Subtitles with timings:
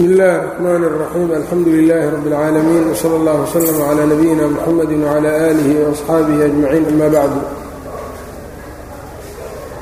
[0.00, 5.31] bsmi اllahi الرحmn الرaxيim alxamdu لilh rb العaalamiin wslى اllah وslm عlى nabiyina mxamadi وعlى
[5.49, 7.41] آlih وأصxaabihi أجmaciin ama bacdu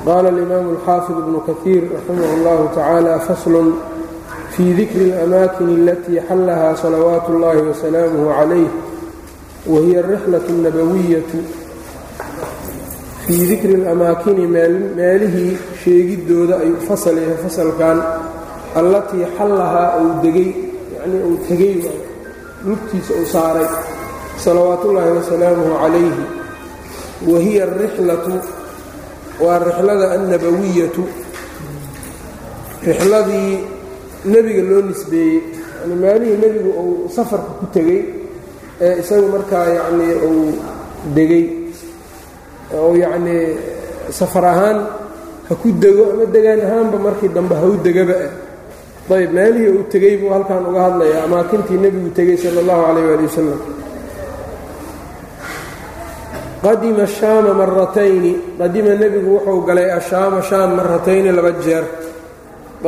[0.07, 3.55] qala اlimam الxaafiظ bn kaثiir raximah اllah tacalى fasl
[4.53, 8.69] fي dikri الأmakin اlati xalaha salawaat اllahi وسlaamه عlayh
[9.71, 11.31] wahiy الrixlaة الnabawiyaة
[13.25, 14.43] fii dikri اlamaakini
[14.99, 17.97] meelihii sheegidooda ayuu fasal yahay fasalkan
[18.75, 20.49] allatii xallahaa uu degay
[20.95, 21.75] yacnii uu tegay
[22.67, 23.67] lugtiisa uu saaray
[24.43, 26.23] salawaatullaahi wasalaamuhu calayhi.
[27.29, 28.33] Wa hiya arixlatu
[29.43, 31.03] waa rixlada annabawiyatu.
[32.87, 33.51] Rixladii
[34.31, 35.39] nebiga loo nisbeeyey
[35.81, 38.01] yani maalihii nebigu uu safarka ku tegey
[38.81, 40.45] ee isagu markaa yacnii uu
[41.15, 41.45] degay
[42.79, 43.43] oo yacnii
[44.19, 44.77] safar ahaan
[45.47, 48.31] ha ku dego ama degaan ahaanba markii dambe ha u degaba ah
[49.17, 53.25] ayb meelihii uu tegey buu halkan uga hadlayaa amaakintii nebigu tegey sala allahu calayh waali
[53.29, 53.59] wasalam
[56.65, 61.85] qadima shaama maratayni qadima nebigu wuxuu galay ashaama shaam maratayni laba jeer.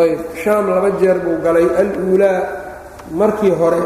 [0.03, 2.39] Ayb shaam laba jeer buu galay al-uulaa
[3.19, 3.83] markii hore.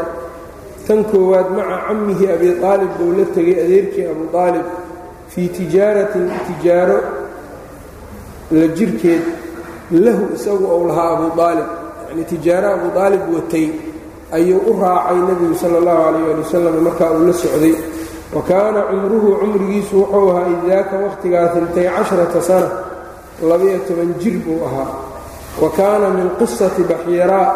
[0.86, 4.66] Tan koowaad maca cammihi abi aalib buu la tegey adeerkii abu aalib
[5.32, 6.98] fii tijaaratin tijaaro
[8.58, 9.24] la jirkeed
[10.04, 11.68] lahu isagu ou lahaa abu aalib
[12.16, 13.70] yacni tijaaro abu aalib watay
[14.32, 17.74] ayuu u raacay nebigu sala allahu calayh ali wasalam markaa uu la socday.
[18.32, 22.70] Wa kaana cumruhu cumrigiisu wuxuu ahaa idaaka wakhtigaa intay casharata sana
[23.42, 24.86] labayo toban jir buu ahaa.
[25.60, 27.54] Wa kaana min qisati baxiiraa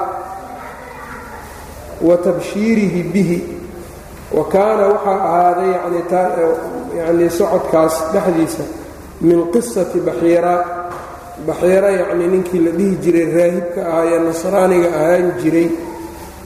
[2.00, 3.38] wa tabshiirihi bihi.
[4.32, 5.70] Wa kaana waxaa ahaaday
[6.96, 8.62] yacnii socodkaas dhexdiisa
[9.20, 10.79] min qisati baxiiraa
[11.46, 15.68] baxiira yacnii ninkii la dhihi jiray raahibka ahaa ee nasraaniga ahaan jiray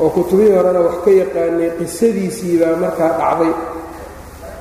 [0.02, 3.52] oo kutubihii horena wax ka yaqaanay qisadiisii baa markaa dhacday.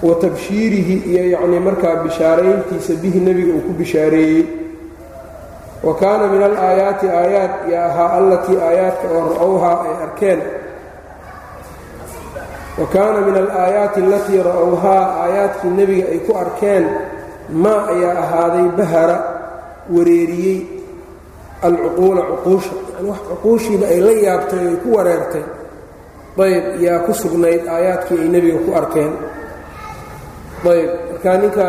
[0.07, 4.43] Wa tabshiirihi iyo yacnii markaa bishaarayntiisa bihi nebiga uu ku bishaareeyey.
[5.85, 10.39] Wa kaana min alaayaati aayaat yo ahaa allatii aayaadka oo ra'owhaa ay arkeen.
[12.79, 16.85] Wa kaana min alaayaati alatii ra'owhaa aayaadkii nebiga ay ku arkeen
[17.63, 19.17] maa ayaa ahaaday bahara
[19.95, 20.59] wareeriyey
[21.67, 22.73] alcuquula cuquusha.
[22.95, 25.45] Yani wax cuquushiiba ay la yaabtay ay ku wareertay.
[26.43, 29.13] Ayb yaa ku sugnayd aayaadkii ay nebiga ku arkeen.
[30.71, 31.65] Ayb markaa ninka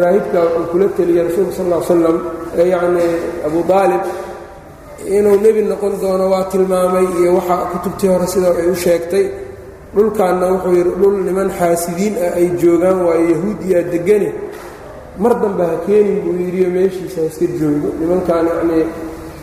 [0.00, 2.16] raahibka uu kula teliyey rasuulka sal ll slam
[2.60, 3.12] ee yacnii
[3.46, 4.04] abu aalib
[5.16, 9.26] inuu nebi noqon doono waa tilmaamay iyo waxa kutubtii hore sida ay u sheegtay.
[9.94, 14.28] Dhulkaanna wuxuu yidhi dhul niman xaasidiin ah ay joogaan waayo yahuudiyaa degane
[15.22, 17.88] mar dambe ha keenin buu yidhiyo meeshiisa ha iska joogo.
[18.00, 18.84] Nimankan yacnii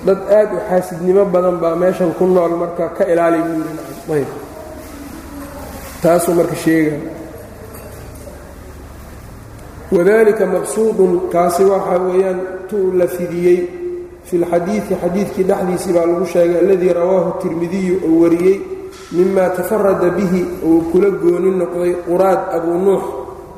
[0.05, 4.13] dad aad u xaasidnimo badan baa meeshan ku nool marka ka ilaali buu yidhi.
[4.15, 4.29] Ayb.
[6.01, 6.97] Taasuu marka sheega
[9.91, 13.59] wadalika maqsuudun kaasi waxaa weeyaan tu la fidiyey
[14.27, 18.57] fi lxadiidi xadiidkii dhexdiisii baa lagu sheegay alladii rawaahu tirmidiyu oo wariyey
[19.11, 23.03] mima tafarada bihi uu kula gooni noqday quraad abuu nuux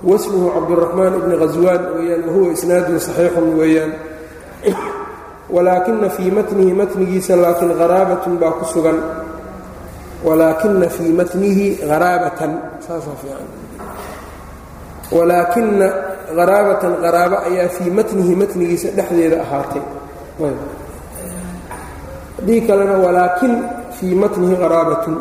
[0.03, 3.91] wasmuhu cabduraxmaan ibni khaswaan weeyaan wahuwa isnaadun saxiixun weeyaan.
[5.50, 9.00] Walaakina fii matnihi matnigiisa laakiin haraabatun baa ku sugan.
[10.28, 12.52] Walaakina fii matnihi haraabatan
[12.85, 13.47] saasaa fiican.
[15.12, 15.88] Walaakina
[16.38, 19.81] haraabatan haraabo ayaa fii matnihi matnigiisa dhexdeeda ahaatay.
[22.38, 23.53] Haddii kalena walaakin
[23.97, 25.16] fii matnihi haraabatun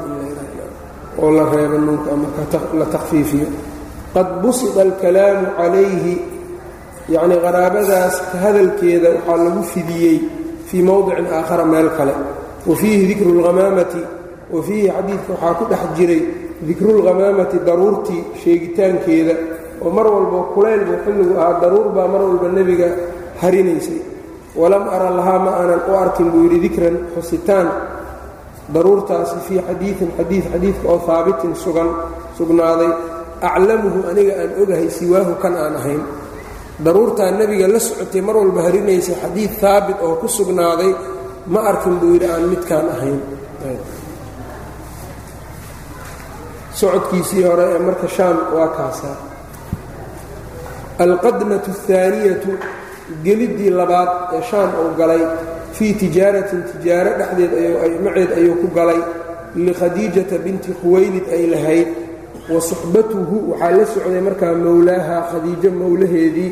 [1.22, 3.46] oo la reebo nunka marka la takfiifiyo
[4.16, 6.14] qad busida alkalaamu calayhi
[7.14, 10.18] yacnii qaraabadaas hadalkeeda waxaa lagu fidiyey
[10.68, 12.14] fii mowdicin aakhara meel kale.
[12.68, 14.00] Wa fiihi dikru lhamaamati
[14.54, 16.22] wa fiihi xadiidka waxaa ku dhex jiray
[16.68, 19.34] dikrulghamaamati daruurtii sheegitaankeeda
[19.84, 22.88] oo mar walba kulayl buu xilligu ahaa daruur baa mar walba nebiga
[23.42, 24.00] harinaysay.
[24.60, 27.68] Walam ara lahaa ma aanan u arkin buu yidhi dikran xusitaan.
[28.74, 31.90] Daruurtaasi fii xadiiin xadiid xadiidka oo haabitin sugan
[32.38, 32.90] sugnaaday
[33.48, 36.02] aclamuhu aniga aan ogahay siwaahu kan aan ahayn.
[36.84, 40.92] Daruurtaa nebiga la socotay mar walba harinaysa xadiid haabit oo ku sugnaaday
[41.52, 43.20] ma arkin buu yidhi aan midkaan ahayn.
[46.80, 49.16] Socodkiisii hore ee marka shaam waa kaasaa
[51.04, 52.50] alqadmatu اhaaniyatu
[53.24, 55.22] geliddii labaad ee shaam uu galay
[55.76, 57.52] fii tijaaratin tijaaro dhexdeed
[58.04, 59.00] maceed ayuu ku galay
[59.66, 61.88] likhadiijata binti khuwaylid ay lahayd
[62.52, 66.50] wa suxbatuhu waxaa la socday markaa mowlaaha khadiijo mowlaheedii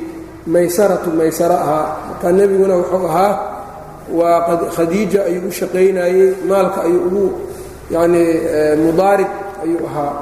[0.54, 1.86] maysaratu maysaro ahaa.
[2.08, 3.32] Markaa nebiguna wuxuu ahaa
[4.18, 4.38] waa
[4.76, 7.24] khadiija ayuu u shaqaynayey maalka ayuu ugu
[7.94, 8.28] yacnii
[8.86, 9.30] mudaarib
[9.64, 10.14] ayuu ahaa.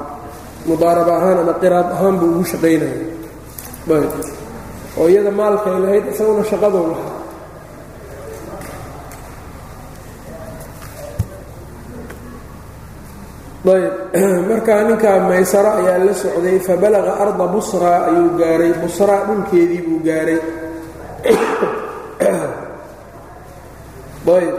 [0.67, 2.97] Mudaarab ahaan ama qiraad ahaan buu ugu shaqaynaya
[3.97, 4.13] ayb.
[4.99, 7.12] Oo iyada maalkay lahayd isaguna shaqadou lahaa
[13.71, 13.93] ayb.
[14.49, 18.73] Markaa ninkaa maysaro ayaa la socday fabalaqa arda busraa ayuu gaaray.
[18.73, 20.39] Busraa dhulkeedii buu gaaray.
[24.33, 24.55] Ayb.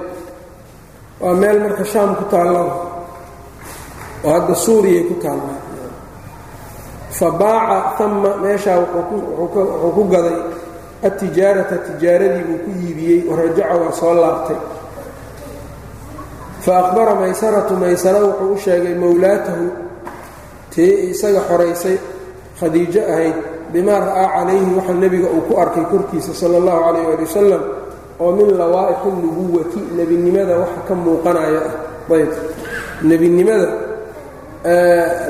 [1.20, 2.60] Waa meel marka shaam ku taalla
[4.24, 5.54] oo hadda suuriyay ku taalla
[7.10, 8.04] fa baaca
[8.42, 10.38] meeshaa wuxuu ku gaday.
[11.04, 13.20] Atijaarata tijaaradii buu ku iibiyey.
[13.28, 14.56] Warajaca waa soo laabtay
[16.64, 19.64] fa akhbara maysaratu maysara wuxuu u sheegay mowlaatahu
[20.74, 21.96] tii isaga xoraysay
[22.60, 23.36] khadiijo ahayd
[23.72, 27.62] bimaa ra'aa calayhi waxa nebiga uu ku arkay korkiisa sala allahu calayh ali wasalam
[28.20, 32.32] oo min lawaa'iqi nubuwati nebinimada waxa ka muuqanaya ah ayb
[33.02, 33.68] nebinimada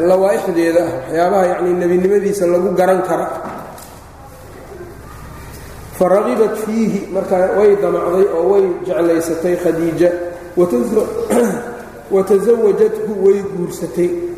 [0.08, 3.26] lawaaixdeeda ah waxyaabaha yacnii nebinimadiisa lagu garan kara.
[5.98, 14.34] fa ragibat fiihi markaa way damacday oo way jeclaysatay khadiija watasawajathu way guursatay.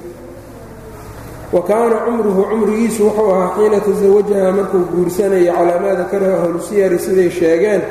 [1.53, 6.99] wa kaana cumruhu cumrigiisu wuxuu ahaa xiina tasawajaha markuu guursanayay calaa maa dakarahu ahlu siyari
[6.99, 7.83] siday sheegeen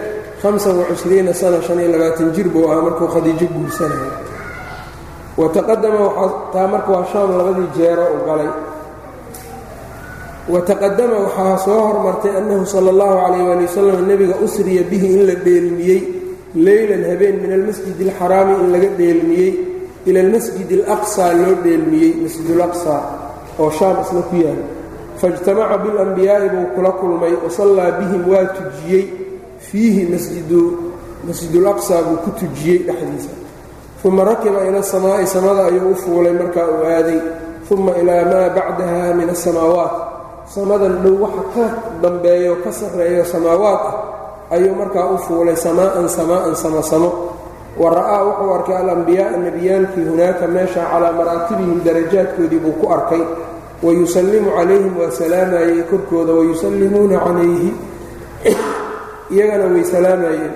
[2.35, 4.11] jir buu ahaa markuu khadiijo guursanaya
[5.37, 5.99] wataqadama
[6.71, 8.51] marka waa shaam labadii jeero u galay
[10.49, 15.35] wataqadama waxaa soo hormartay annahu sala allahu calayh waali wasalam nebiga usriya bihi in la
[15.35, 16.24] dheelmiyey
[16.55, 19.51] leylan habeen min almasjid alxaraami in laga dheelmiyey
[20.07, 23.01] ila almasjid alaqsaa loo dheelmiyey masjidulaqsaa
[23.59, 24.61] oo shaam isna ku yaal.
[25.19, 29.05] Faijtamaca biاlanbiyaa'i buu kula kulmay wasallaa bihim waa tujiyey.
[29.67, 30.01] Fiihi
[31.27, 33.33] masjidulaqsaa buu ku tujiyey dhexdiisa.
[34.03, 37.19] Uma rakiba ila asamaa'i samada ayuu u fuulay markaa uu aaday.
[37.71, 39.93] Uma ilaa maa bacdaha min asamaawaat
[40.53, 41.65] samadan dhow waxa ka
[42.01, 43.95] dambeeyo ka sarreeyo samaawaat ah
[44.51, 47.09] ayuu markaa u fuulay samaa'an samaa'an samasamo
[47.77, 53.21] wa ra'aa wuxuu arkay alambiyaaa nebiyaalkii hunaaka meesha calaa maraatibihim darajaadkoodii buu ku arkay.
[53.83, 57.73] Wayusallimu calayhim waa salaamayey korkooda wayusallimuuna calayhi
[59.31, 60.53] iyagana way salaamayeen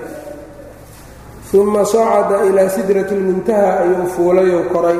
[1.54, 4.98] uma sacada ilaa sidrati lmuntaha ayuu fuulayou koray.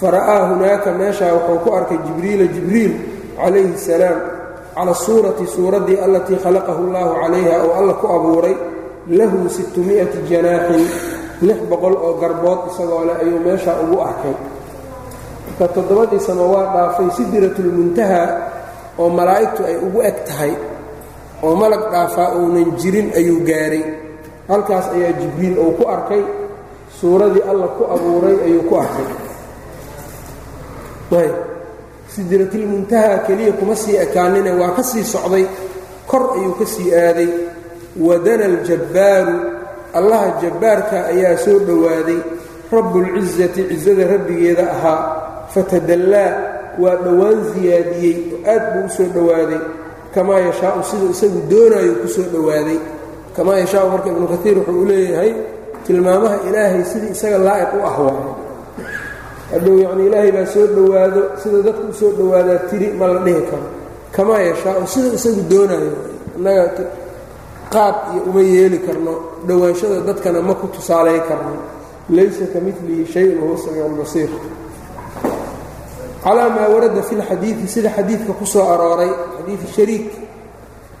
[0.00, 2.94] Fara'aa hunaaka meeshaa wuxuu ku arkay jibriila jibriil
[3.38, 4.18] calayhi salaam
[4.74, 8.54] cala suurati suuraddii allatii khalaqahu allahu calayha oo alla ku abuuray
[9.18, 10.82] lahu sittumi'ati janaaxin
[11.46, 14.34] lix boqol oo garbood isagoo leh ayuu meeshaa ugu arkay.
[15.46, 18.22] Marka toddobadii samo waa dhaafay sidratulmuntaha
[18.98, 20.52] oo malaa'igtu ay ugu eg tahay
[21.44, 23.84] oo malag dhaafaa uunan jirin ayuu gaaray.
[24.48, 26.22] Halkaas ayaa jibriil uu ku arkay
[27.00, 29.06] suuradii alla ku abuuray ayuu ku arkay
[32.14, 35.44] sidratilmuntaha keliya kuma sii ekaanine waa ka sii socday
[36.10, 37.28] kor ayuu ka sii aaday.
[38.06, 39.34] Wadana aljabbaaru
[39.98, 42.18] allaha jabbaarka ayaa soo dhowaaday
[42.72, 45.00] rabbulcisati cisada rabbigeeda ahaa.
[45.54, 46.30] Fatadallaa
[46.82, 49.60] waa dhowaan siyaadiyey oo aad buu u soo dhowaaday
[50.14, 52.78] kamaa yashaau siduu isagu doonaayo ku soo dhowaaday
[53.36, 55.32] kamaa yashaau marka ibnu kaiir wuxuu u leeyahay
[55.86, 58.32] tilmaamaha ilaahay sidii isaga laa'iq u ah waayo
[59.54, 63.42] hadhow yacni ilaahay baa soo dhowaado sida dadku u soo dhowaadaa tiri ma la dhihi
[63.50, 63.68] karo.
[64.14, 65.92] Kamaa yashaau siduu isagu doonaayo.
[66.38, 66.64] Innaga
[67.74, 69.14] qaab iyo uma yeeli karno.
[69.48, 71.54] Dhowaanshada dadkana ma ku tusaalay karno.
[72.16, 74.30] Laysa ka milihi shayun wahuwa samiicu lbasiir
[76.24, 80.08] calaa maa warada fi lxadiidi sida xadiidka ku soo arooray xadiidi shariik.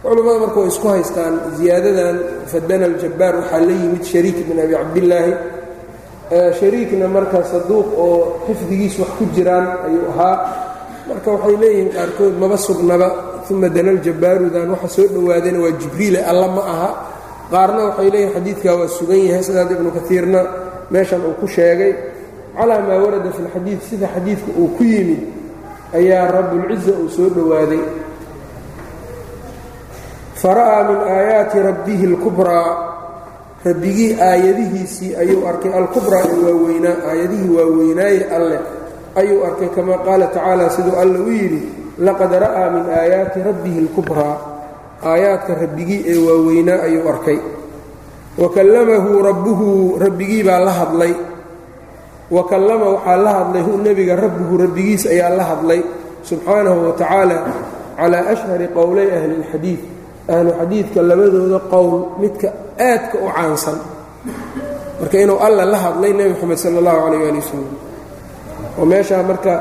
[0.02, 2.16] Culammada marka way isku haystaan ziyaadadan
[2.52, 5.32] fadana aljabbaar waxaa la yimid shariik bin abi cabdillaahi
[6.30, 10.36] shariikna marka saduuq oo xifdigiis wax ku jiraan ayuu ahaa.
[11.08, 13.08] Marka waxay leeyihiin qaarkood maba sugnaba
[13.50, 16.90] uma dana aljabaarudan waxa soo dhowaadayna waa jibriile alla ma aha.
[17.52, 20.40] Qaarna waxay leeyihiin xadiidkaa waa sugan yahay sidaad ibnu kaiirna
[20.90, 21.92] meeshan uu ku sheegay.
[22.56, 25.22] Calaa maa warada fi lxadiid sida xadiidka uu ku yimid
[25.98, 27.82] ayaa rabbulciza uu soo dhowaaday.
[30.40, 32.68] Fara'aa min aayaati rabbihi اlkubraa
[33.64, 35.72] rabbigii aayadihiisii ayuu arkay.
[35.72, 38.60] Alkubraa ee waaweynaa aayadihii waaweynaaye alleh
[39.20, 41.62] ayuu arkay kama qaala tacaala siduu alle u yidhi
[41.98, 44.36] laqad ra'aa min aayaati rabbihi اlkubraa
[45.10, 47.38] aayaadka rabbigii ee waaweynaa ayuu arkay.
[48.38, 51.14] Wa kallamahu rabbuhu rabbigii baa la hadlay.
[52.30, 55.80] Wa kallama waxaa la hadlay nebiga rabbuhu rabbigiis ayaa la hadlay.
[56.28, 57.36] Subxaanahu wa tacaala
[57.96, 59.80] calaa ashhari qowlay ahli اlxadiid
[60.34, 63.78] ahlu xadiidka labadooda qowl midka aadka u caansan.
[65.00, 67.68] Marka inuu alla la hadlay nebi moxamed sala allahu calayh ali wasalam
[68.78, 69.52] oo meeshaa marka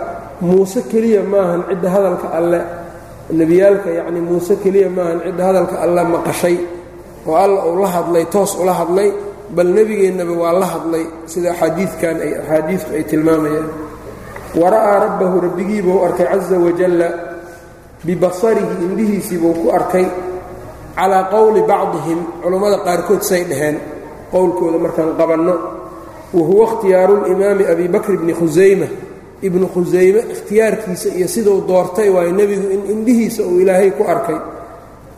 [0.41, 2.62] muuse keliya maahan cidda hadalka alle.
[3.32, 6.58] Nebiyaalka yacni muuse keliya maahan cidda hadalka alle maqashay.
[7.27, 9.10] Oo alla uu la hadlay toos ula hadlay
[9.55, 11.05] bal nebigeennaba waa la hadlay.
[11.25, 13.70] Sida axaadiidkan ay axaadiidtu ay tilmaamayaan.
[14.53, 17.10] Wara'aa rabbahu rabbigiibuu arkay caza wajalla
[18.05, 20.05] bibasarihi indhihiisiibuu ku arkay
[20.96, 23.78] calaa qowli bacdihim culammada qaarkood say dhaheen
[24.32, 25.54] qowlkooda markaan qabanno
[26.34, 28.88] wa huwa ikhtiyaaru limaami abi bakr bni khusayma
[29.42, 34.40] ibnu khusayme ikhtiyaarkiisa iyo siduu doortay waayo nebigu in indhihiisa uu ilaahay ku arkay.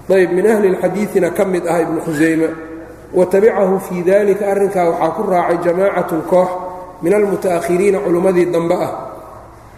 [0.10, 2.48] Ayb min ahli lxadiidina ka mid ah ibnu khusayme
[3.14, 6.50] wa tabicahu fii dalika arrinkaa waxaa ku raacay jamaacatun koox
[7.02, 8.92] min almuta'ahiriina culummadii dambe ah.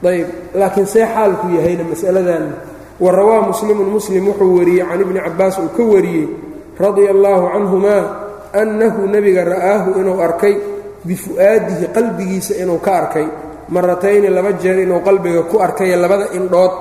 [0.03, 2.55] Ayb laakiin see xaalku yahayna masaladan
[2.99, 6.25] wa rawaa muslimun muslim wuxuu wariyey can ibni cabbaas uu ka wariyey
[6.81, 8.03] radia allaahu canhumaa
[8.61, 10.55] annahu nebiga ra'aahu inuu arkay
[11.07, 13.27] bifu'aadihi qalbigiisa inuu ka arkay.
[13.69, 16.73] Maratayni laba jeer inuu qalbiga ku arkaye labada indhood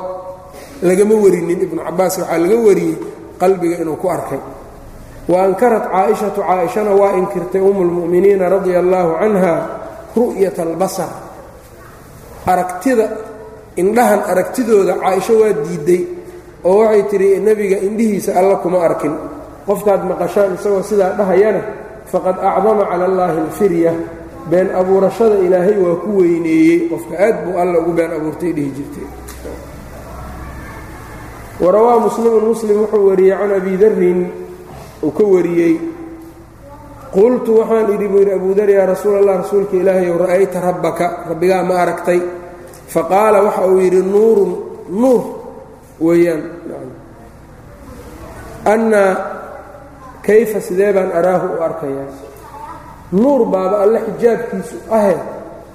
[0.83, 1.59] lagama warinin.
[1.67, 2.97] Ibnu cabbaas waxaa laga wariyey
[3.39, 4.41] qalbiga inuu ku arkay.
[5.29, 9.55] Wa ankarat caaishatu caaishana waa inkirtay umu lmu'miniina radia allaahu canha
[10.17, 11.11] ru'yat albasar
[12.47, 13.07] aragtida
[13.83, 16.03] indhahan aragtidooda caaisho waa diidday
[16.65, 19.15] oo waxay tidhi nebiga indhihiisa alla kuma arkin.
[19.67, 21.61] Qofkaad maqashaan isagoo sidaa dhahayana
[22.13, 23.93] faqad acdama cala allaahi alfirya.
[24.51, 26.79] Been abuurashada ilaahay waa ku weyneeyey.
[26.91, 29.07] Qofka aad buu alla ugu been abuurtay dhihi jirtay.
[31.61, 34.21] Warawaa muslimun muslim wuxuu wariyey can abi darin
[35.03, 35.75] uu ka wariyey
[37.15, 41.63] qultu waxaan idhi buu yidhi abu dar yaa rasuul allah rasuulka ilaahayow ra'ayta rabbaka rabbigaa
[41.65, 42.21] ma aragtay
[42.93, 44.53] faqaala waxa uu yidhi nuurun
[45.01, 45.23] nuur
[46.05, 46.43] weeyaan.
[48.73, 49.13] Annaa
[50.27, 52.11] kayfa sidee baan araahu u arkayaa?
[53.13, 55.17] Nuur baaba alle xijaabkiisu ahe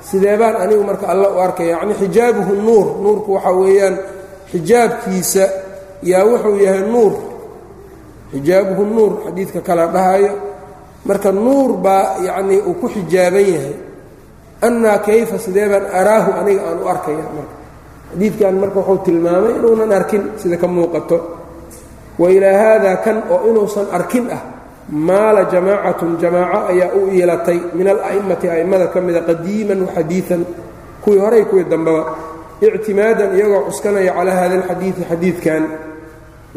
[0.09, 3.95] sidee baan anigu marka alle u arkaya yacni xijaabuhu nuur nuurku waxaa weeyaan
[4.51, 5.45] xijaabkiisa
[6.11, 7.13] yaa wuxuu yahay nuur.
[8.33, 10.31] Xijaabuhu nuur xadiidka kala dhahayo
[11.07, 13.73] marka nuur baa yacnii uu ku xijaaban yahay
[14.67, 17.55] annaa kayfa sidee baan araahu aniga aan u arkaya marka
[18.11, 21.17] xadiidkan marka wuxuu tilmaamay inuunan arkin sida ka muuqato
[22.21, 24.41] wa ilaa haadaa kan oo inuusan arkin ah
[25.07, 30.41] maala jamaacatun jamaaco ayaa u iilatay min ala'immati a'immada ka mida qadiiman waxadiian
[31.03, 32.03] kuwii horay kuwii dambeba
[32.67, 35.63] ictimaadan iyagoo cuskanaya calaa hada alxadiidi xadiidkan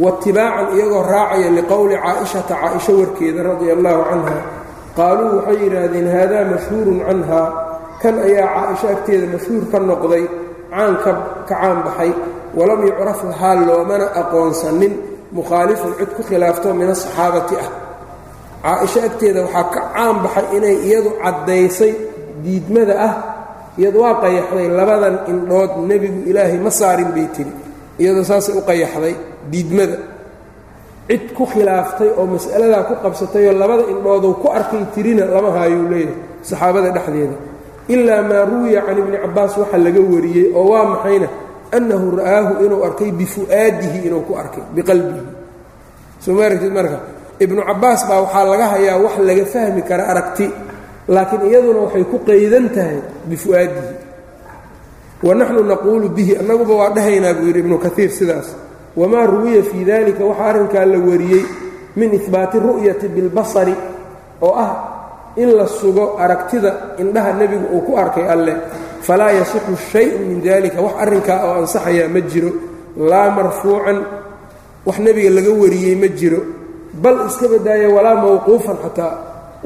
[0.03, 4.39] waitibaacan iyagoo raacaya liqowli caa'ishata caaisho warkeeda radia allaahu canha
[4.99, 7.41] qaaluu waxay yidhaahdeen haadaa mashhuurun canha
[8.05, 10.25] kan ayaa caaisho agteeda mashhuur ka noqday
[10.73, 11.13] caan ka
[11.49, 12.13] caan baxay
[12.59, 14.93] walam yucraf lahaa loomana aqoonsanin
[15.33, 17.69] mukhaalifun cid ku khilaafto min asaxaabati ah.
[18.65, 21.93] Caaisho agteeda waxaa ka caan baxay inay iyadu caddaysay
[22.45, 23.15] diidmada ah
[23.81, 27.53] iyadu waa qayaxday labadan indhood nebigu ilaahay ma saarin bay tiri
[28.01, 29.15] iyadoo saasay u qayaxday
[29.53, 29.97] diidmada.
[31.09, 36.17] Cid ku khilaaftay oo mas'aladaa ku qabsatayoo labada indhoodou ku arkay tirina lama haayuu leeyahay
[36.49, 37.54] saxaabada dhexdeeda
[37.89, 41.29] ilaa maa ruwiya can ibni cabbaas waxa laga wariyey oo waa maxayna
[41.77, 45.23] annahu ra'aahu inuu arkay bifu'aadihi inuu ku arkay biqalbihi.
[46.23, 46.99] Soo ma aragtid marka
[47.45, 50.47] ibnu cabbaas baa waxaa laga hayaa wax laga fahmi kara aragti
[51.09, 52.99] laakiin iyaduna waxay ku qaydan tahay
[53.29, 53.93] bifu'aadihi.
[55.25, 58.49] Wa naxnu naquulu bihi annaguba waa dhahaynaa buu yidhi ibnu kaiir sidaas.
[58.97, 61.45] Wamaa ruwiya fii dalika waxaa arrinkaa la wariyey
[61.97, 63.75] min ihbaati ru'yati bilbasari
[64.43, 64.71] oo ah
[65.37, 66.71] in la sugo aragtida
[67.03, 68.57] indhaha nebigu uu ku arkay alleh
[69.07, 72.51] falaa yasixu shayun min dalika wax arrinkaa oo ansaxayaa ma jiro.
[73.11, 73.99] Laa marfuucan.
[74.87, 76.41] Wax nebiga laga wariyey ma jiro.
[77.03, 79.15] Bal iska badaaya walaa mawquufan xataa.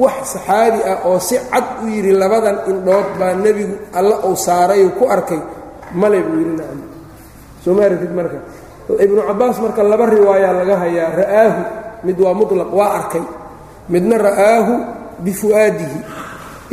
[0.03, 4.91] Wax saxaabi ah oo si cad u yidhi labadan indhood baa nebigu alla uu saarayuu
[4.99, 5.41] ku arkay.
[6.01, 6.81] Male buu yidhi nacam.
[7.63, 8.39] Soo ma aragtid marka?
[9.05, 11.61] Ibnu cabbaas marka laba riwaayaa laga hayaa ra'aahu.
[12.07, 13.25] Mid waa mutlaq waa arkay.
[13.93, 14.75] Midna ra'aahu
[15.25, 15.99] bifu'aadihi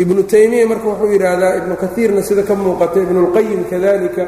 [0.03, 4.23] ibnu taymiya marka wuxuu yidhaahdaa ibnu kaiirna sida ka muuqata ibnuulqayim kadalika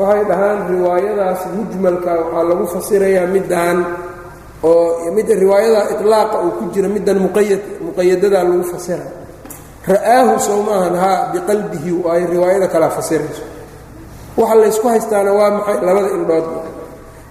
[0.00, 3.78] waxay dhahaan riwaayadaas mujmalka waxaa lagu fasirayaa midaan
[4.62, 9.06] oo mid riwaayada iطlaaqa uu ku jira middan muqayad muqayadadaa lagu fasira
[9.88, 13.44] ra'aahu sow maahan haa biqalbihi ay riwaayada kalaa fasirayso
[14.36, 16.46] waxa laysku haystaana waa maxay labada indhood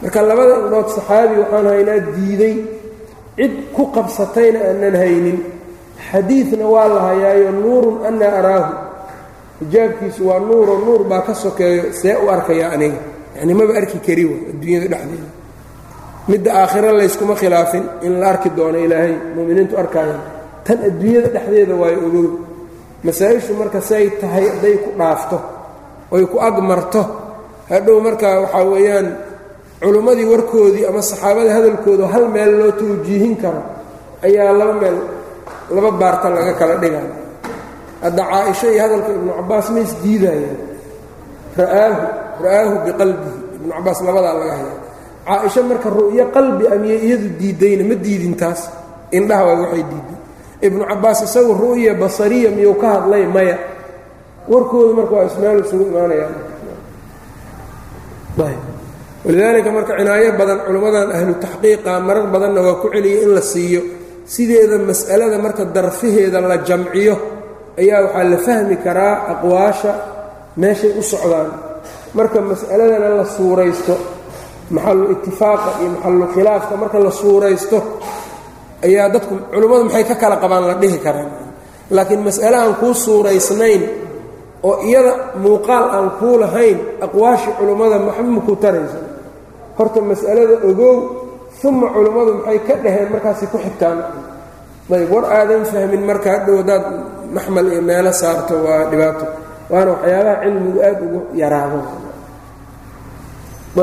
[0.01, 2.56] marka labada indhood saxaabi waxaan haynaa diiday
[3.38, 5.38] cid ku qabsatayna aanan haynin
[6.11, 8.73] xadiidna waa la hayaayo nuurun ana araahu.
[9.59, 12.99] Xijaabkiisu waa nuuro nuur baa ka sokeeyo see u arkaya aniga.
[13.37, 15.29] Yani maba arki kari wa adduunyada dhexdeeda.
[16.27, 20.21] Midda aakhiro layskuma khilaafin in la arki doono ilaahay muminiintu arkayaan
[20.65, 22.27] tan adduunyada dhexdeeda waayo ogow.
[23.05, 25.37] Masaa-ishu marka say tahay hadday ku dhaafto
[26.11, 27.01] oy ku agmarto
[27.69, 29.07] hadhow marka waxaa weeyaan
[29.81, 33.61] culummadii warkoodii ama saxaabada hadalkooda hal meel loo tawjiihin karo
[34.25, 34.97] ayaa laba meel
[35.74, 37.13] laba baarta laga kala dhigaya
[38.03, 40.57] hadda caaisha iyo hadalka ibnu cabaas ma isdiidayaan
[41.55, 42.01] ra'aahu
[42.43, 43.38] ra'aahu biqalbihi.
[43.55, 44.75] Ibnu cabaas labadaa laga haya.
[45.25, 48.69] Caaisha marka ru'yo qalbi amiye iyadu diidayna ma diidin taas
[49.10, 50.17] indhaha waa waxay diiday
[50.67, 53.24] ibnu cabaas isagu ru'ya basariya miyuu ka hadlay?
[53.25, 53.57] Maya.
[54.45, 56.36] Warkoodu marka waa ismeel isugu imaanayaan.
[59.25, 63.81] Walidaalika marka cinaayo badan culimmadan ahlu taxqiiqa marar badanna waa ku celiyay in la siiyo
[64.34, 67.15] sideeda mas'alada marka darfaheeda la jamciyo
[67.82, 69.91] ayaa waxaa la fahmi karaa aqwaasha
[70.62, 71.50] meeshay u socdaan.
[72.17, 73.94] Marka mas'aladana la suuraysto
[74.75, 77.77] maxalu itifaaqa iyo maxalu khilaafka marka la suuraysto
[78.88, 81.29] ayaa dadku culimmadu maxay ka kala qabaan la dhihi karaan.
[81.96, 83.82] Laakiin mas'ale aan kuu suuraysnayn
[84.67, 85.13] oo iyada
[85.44, 89.00] muuqaal aan kuu lahayn aqwaashii culimmada maxba makuu taraysa
[89.77, 90.96] horta mas'alada ogow
[91.67, 93.98] uma culimmadu maxay ka dhaheen markaasay ku xigtaan
[94.98, 96.84] ayb war aadan fahmin marka hadhow haddaad
[97.36, 99.25] maxmal iyo meelo saarto waa dhibaato
[99.72, 101.79] waana waxyaabaha cilmigu aad ugu yaraado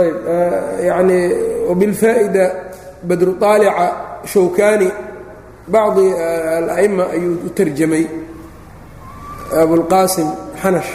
[0.03, 0.17] ayb
[0.89, 1.25] yacnii
[1.69, 2.45] wabilfaa'ida
[3.09, 3.87] badru aalica
[4.33, 4.89] shawkani
[5.75, 6.07] bacdi
[6.59, 8.05] ala'ima ayuu u tarjamay
[9.63, 10.29] abulqaasim
[10.63, 10.91] xanash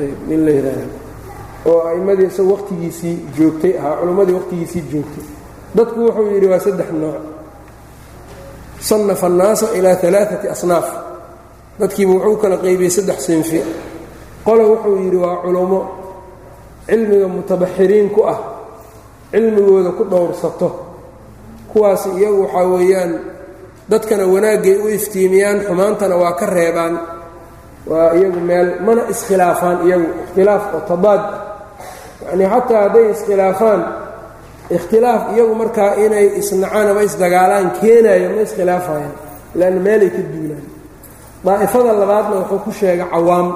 [0.00, 0.86] ayb nin la yidhaahda
[1.70, 5.24] oo a'immadii isagu waqtigiisii joogtay ahaa culimmadii waqtigiisii joogtay
[5.76, 7.16] dadku wuxuu yidhi waa saddex nooc.
[8.80, 10.88] Sannafa annaasa ilaa alaaati asnaaf.
[11.80, 13.60] Dadkiiba wuxuu kala qaybiyey saddex sinfi.
[14.44, 15.80] Qolo wuxuu yidhi waa culummo
[16.86, 18.38] cilmiga mutabaxiriin ku ah.
[19.32, 20.68] Cilmigooda ku dhowrsato.
[21.72, 23.12] Kuwaas iyagu waxaa weeyaan
[23.90, 26.94] dadkana wanaaggay u iftiimiyaan xumaantana waa ka reebaan.
[27.86, 30.08] Waa iyagu meel mana iskhilaafaan iyagu.
[30.24, 31.22] Ikhtilaaf oo tabaad.
[32.26, 33.80] Yacnii xataa hadday iskhilaafaan
[34.76, 39.14] ikhtilaaf iyagu markaa inay isnacaan ama isdagaalaan keenayo ma iskhilaafayaan
[39.58, 40.64] leanna meelay ka duulaan.
[41.46, 43.48] Daa'ifada labaadna wuxuu ku sheegay cawaam.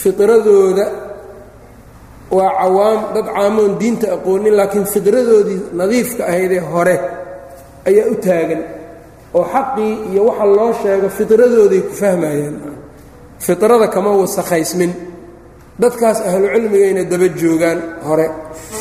[0.00, 0.86] Firadooda
[2.36, 6.96] waa cawaam dad caamoon diinta aqoonin laakiin fidradoodii nadiifka ahaydee hore
[7.88, 8.62] ayaa u taagan
[9.38, 12.56] oo xaqii iyo waxa loo sheego fidradooday ku fahmayaan.
[13.44, 14.92] Fidrada kama wasakhaysmin
[15.80, 18.26] dadkaas ahlu cilmigayna daba joogaan hore.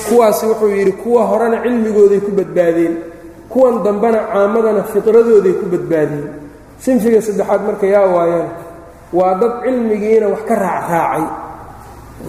[0.09, 2.93] Kuwaasi wuxuu yidhi kuwa horena cilmigooday ku badbaadeen.
[3.51, 6.25] Kuwan dambena caamadana fidradooday ku badbaadeen.
[6.83, 8.49] Sinfiga saddexaad marka yaa waayaan
[9.17, 11.23] waa dad cilmigiina wax ka raacraacay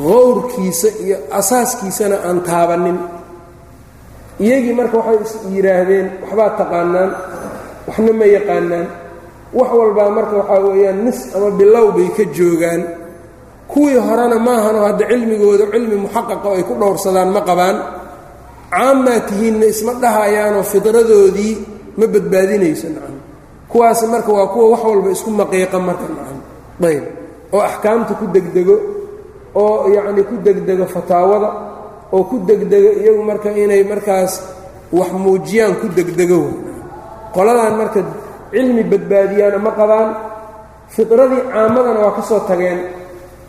[0.06, 2.98] qowrkiisa iyo asaaskiisana aan taabannin
[4.44, 7.10] iyagii marka waxay is yidhaahdeen waxbaad taqaanaan
[7.88, 8.86] waxna ma yaqaanaan.
[9.58, 12.82] Wax walbaa marka waxaa weeyaan nis ama bilow bay ka joogaan
[13.76, 17.76] kuwii horena maahanoo hadda cilmigooda cilmi muxaqaqa ay ku dhowrsadaan ma qabaan.
[18.72, 21.54] Caammaa tihiinna isma dhahayaanoo fidradoodii
[22.00, 23.16] ma badbaadinayso nacam.
[23.70, 26.38] Kuwaasi marka waa kuwa wax walba isku maqiiqa marka nacam.
[26.88, 27.04] Ayb.
[27.54, 28.76] Oo axkaamta ku degdego
[29.60, 31.48] oo yacni ku degdego fataawada
[32.14, 34.32] oo ku degdego iyagu marka inay markaas
[34.98, 36.40] wax muujiyaan ku degdego
[37.34, 38.00] qoladan marka
[38.52, 40.08] cilmi badbaadiyaana ma qabaan
[40.94, 42.78] fidradii caamadana waa ka soo tageen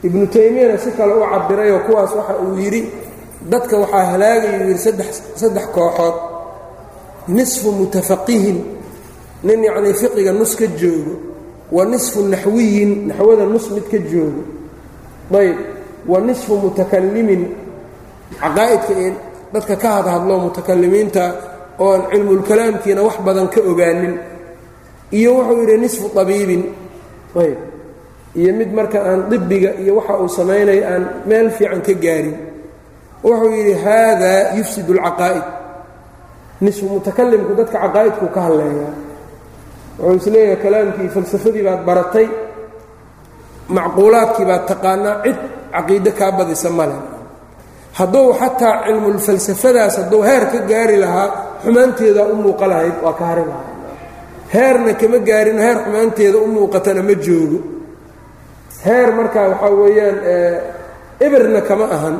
[0.04, 2.82] ibnu taymiyana si kale u cabirayoo kuwaas waxa uu yidhi
[3.52, 4.80] dadka waxaa halaagayuu yidhi
[5.36, 6.16] saddex kooxood.
[7.28, 8.58] Nisfu mutafaqihin
[9.44, 11.14] nin yacnii fiqiga nus ka joogo
[11.76, 14.42] wa nisfu naxwiyin naxwada nus mid ka joogo.
[15.40, 15.58] Ayb
[16.08, 17.44] wa nisfu mutakallimin
[18.42, 19.14] caqaa'idka in
[19.54, 21.24] dadka ka hadhadlo mutakalimiinta
[21.80, 24.16] oon cilmulkalaamkiina wax badan ka ogaanin.
[25.12, 26.64] Iyo wuxuu yidhi nisfu abiibin
[27.42, 27.58] ayb
[28.36, 32.38] iyo mid marka aan dibiga iyo waxa uu samaynayo aan meel fiican ka gaarin.
[33.24, 35.46] Wuxuu yidhi haadaa yufsid اlcaqaa'id
[36.63, 38.94] nisfu mutakalimku dadka caqaa'idkuu ka hadleeyaa
[40.00, 42.28] wuxuu is leeyahay kalaamkii falsafadii baad baratay
[43.76, 45.38] macquulaadkii baad taqaanaa cid
[45.74, 46.98] caqiide kaa badisa male
[48.00, 51.28] hadduu xataa cilmulfalsafadaas hadduu heer ka gaari lahaa
[51.63, 53.70] xumaanteedaa u muuqa lahayd waa ka hari lahaa.
[54.54, 57.58] Heerna kama gaarin heer xumaanteeda u muuqatana ma joogo
[58.86, 60.18] heer markaa waxaa weeyaan
[61.26, 62.18] ebirna kama ahan.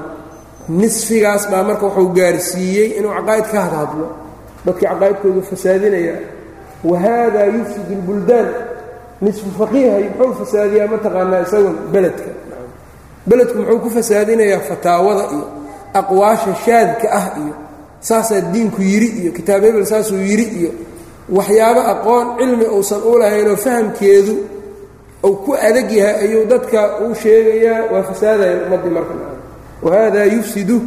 [0.80, 4.08] Nisfigaas baa marka wuxuu gaarsiiyey inuu caqaa'id ka hadhadlo
[4.66, 6.16] dadkii caqaa'idkoodu fasaadinaya
[6.90, 8.48] wa haadaa yufsid اlbuldaan
[9.24, 12.30] nisfu faqiihay muxuu fasaadiyaa mataqaanaa isagun beledka.
[13.30, 15.46] Beledku muxuu ku fasaadinayaa fataawada iyo
[16.00, 17.54] aqwaasha shaadka ah iyo
[18.10, 20.72] saasaa diinku yidhi iyo kitaab hebel saasuu yidhi iyo
[21.38, 24.34] waxyaabo aqoon cilmi uusan u lahaynoo fahamkeedu
[25.28, 29.14] ou ku adag yahay ayuu dadka uu sheegayaa waa fasaadayaan ummaddii marka
[29.86, 30.78] wahada yufsidu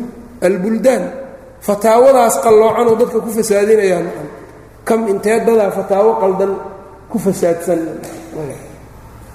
[0.49, 1.03] albuldaan
[1.67, 4.03] fataawadaas qalloocanuu dadka ku fasaadinayaa
[4.89, 6.53] kam intee dadaa fataawo qaldan
[7.11, 7.81] ku fasaadsan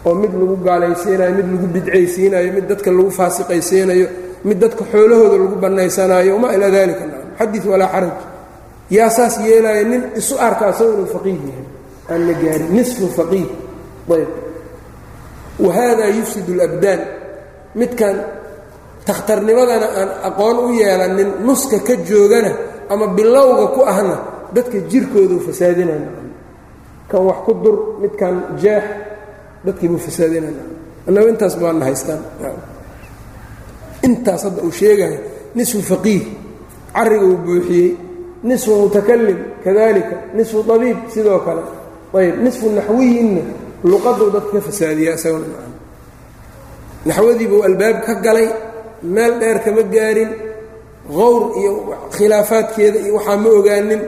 [0.07, 4.07] oo mid lagu gaalaysiinayo mid lagu bidcaysiinayo mid dadka lagu faasiqaysiinayo
[4.47, 7.03] mid dadka xoolahooda lagu bannaysanayo wamaa ilaa dalika
[7.39, 8.15] xadid walaa xaraj.
[8.95, 11.65] Yaa saas yeelaya nin isu arka inuu faqiih yahay.
[12.11, 13.47] Aan la gaarin nisfu faqiih.
[14.13, 14.29] Ayb
[15.59, 17.01] wahada yufsid اlabdaan
[17.79, 18.15] midkan
[19.07, 22.51] takhtarnimadana aan aqoon u yeelanin nuska ka joogana
[22.89, 24.15] ama bilowga ku ahna
[24.55, 26.07] dadka jirkoodu fasaadinana
[27.09, 28.83] kan wax ku dur midkan jeex
[29.65, 30.61] dadkiibuu fasaadinana
[31.07, 32.21] annagu intaas baana haystaan
[34.07, 35.19] intaas hadda uu sheegayo
[35.57, 36.23] nisfu faqiih
[36.95, 37.89] cariga uu buuxiyey
[38.49, 41.61] nisfu mutakalim kadalika nisfu abiib sidoo kale
[42.19, 43.41] ayb nisfu naxwiyinna
[43.91, 45.69] luqaduu dadka ka fasaadiya isagona maa
[47.07, 48.47] naxwadiibuu albaab ka galay
[49.15, 50.31] meel dheer kama gaarin
[51.17, 51.71] qowr iyo
[52.15, 54.01] khilaafaadkeeda iyo waxaa ma ogaanin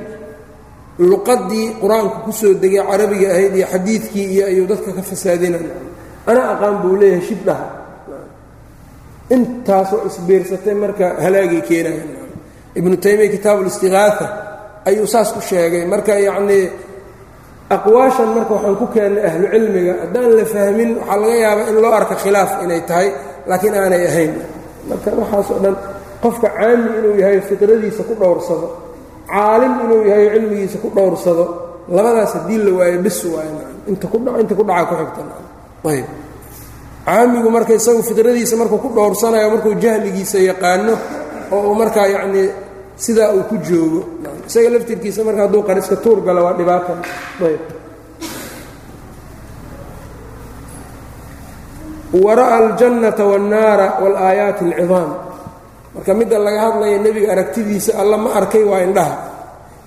[1.09, 5.75] luqadii qur'aanku ku soo degay carabiga ahayd iyo xadiidkii iyo ayuu dadka ka fasaadinaya
[6.29, 7.65] ana aqaan buu leeyahay shibdhaha
[9.35, 12.03] intaasoo isbiirsatay marka halaagay keenaya
[12.79, 14.25] ibnu taymiya kitaabu listiqaaha
[14.89, 15.83] ayuu saas ku sheegay.
[15.93, 16.63] Marka yacnii
[17.75, 21.93] aqwaashan marka waxaan ku keennay ahlu cilmiga haddaan la fahmin waxaa laga yaabaa in loo
[21.99, 23.07] arka khilaaf inay tahay
[23.49, 24.33] laakiin aanay ahayn.
[24.89, 25.75] Marka waxaasoo dhan
[26.23, 28.67] qofka caami inuu yahay fiqradiisa ku dhowrsado
[29.31, 31.43] caalim inuu yahay cilmigiisa ku dhowrsado
[31.95, 33.53] labadaas haddii la waayo bis waayo
[33.91, 36.07] inta kuinta ku dhaca ku xigtaayb
[37.07, 40.93] caamigu marka isagu fiqradiisa markuu ku dhowrsanayo markuu jahligiisa yaqaano
[41.55, 42.47] oo uu markaa yacnii
[43.03, 44.01] sidaa uu ku joogo
[44.47, 46.93] isaga laftirkiisa marka hadduu qariska tuur galo waa dhibaata
[47.47, 47.61] ayb.
[52.25, 55.09] Wara'a aljannata waannaara waalaayaati alcidaam
[55.95, 59.15] marka midda laga hadlaya nebiga aragtidiisa alla ma arkay waa indhaha.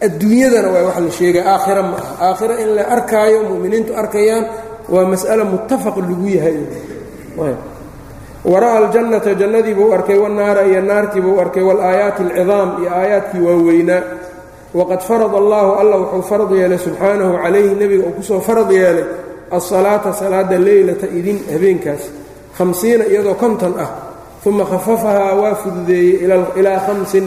[0.06, 2.12] Adduunyadana waa wax la sheegay aakhira ma aha.
[2.28, 4.44] Aakhira in la arkaayo mu'miniintu arkayaan
[4.92, 6.56] waa mas'ale muttafaq lagu yahay.
[8.44, 14.02] Wara'a aljannata jannadii buu arkay wannaara iyo naartii buu arkay waalaayaati alcidaam iyo aayaadkii waaweynaa
[14.74, 19.04] waqad farada allaahu alla wuxuu farad yeelay subxaanahu calayhi nebiga uu ku soo farad yeelay
[19.50, 22.02] alsalaata salaada leylata idin habeenkaas
[22.58, 23.90] hamsiina iyadoo konton ah
[24.46, 26.24] uma khafafahaa waa fududeeyey
[26.60, 27.26] ilaa hamsin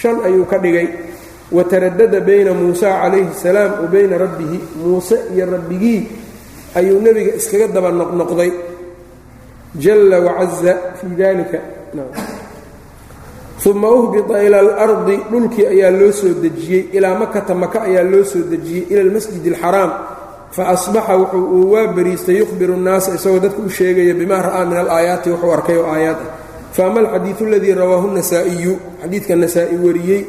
[0.00, 0.88] shan ayuu ka dhigay
[1.52, 6.00] wa taradada bayna muusa calayhi salaam wa bayna rabbihi muuse iyo rabbigii
[6.78, 8.50] ayuu nebiga iskaga daba noqnoqday
[9.84, 11.58] jalla wacaza fii dalika
[13.66, 18.42] uma uhbita ila alardi dhulkii ayaa loo soo dejiyey ilaa makata maka ayaa loo soo
[18.50, 19.92] dejiyey ila almasjid alxaraam
[20.50, 24.78] fa asbaxa wuxuu uu waa bariistay yukhbiru nnaasa isagoo dadka u sheegaya bimaa ra'aa min
[24.78, 25.30] alaayaati?
[25.30, 26.30] Wuxuu arkay oo aayaad ah.
[26.72, 30.22] Faama alxadiidu aladii rawaahu nasaa'iyu xadiidka nasaa-i wariyey.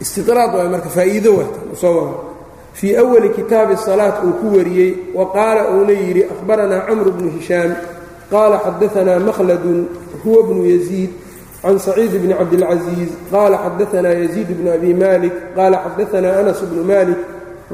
[0.00, 1.30] Istiqraad waay marka faa'iido
[1.70, 2.28] wasoo wara
[2.78, 7.74] fii awali kitaabi salaat uu ku wariyey wa qaala uuna yidhi ahbaranaa camru bnu hishaam
[8.30, 9.88] qaala xadaanaa makhladun
[10.24, 11.10] huwa bnu yaziid
[11.62, 17.18] can saciid bni cabdilcaziiz qaala xadaanaa yaziid bnu abi malik qaala xadaanaa anas bnu malik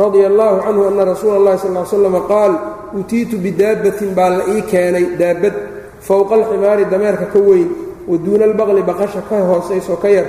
[0.01, 2.53] radia allahu canhu ana rasuula اllahi sal l slama qaal
[3.01, 5.55] utiitu bidaabbatin baa la ii keenay daabad
[6.07, 7.69] fowqa alximaari dameerka ka weyn
[8.11, 10.27] wa duuna albaqli baqasha ka hoosayso ka yar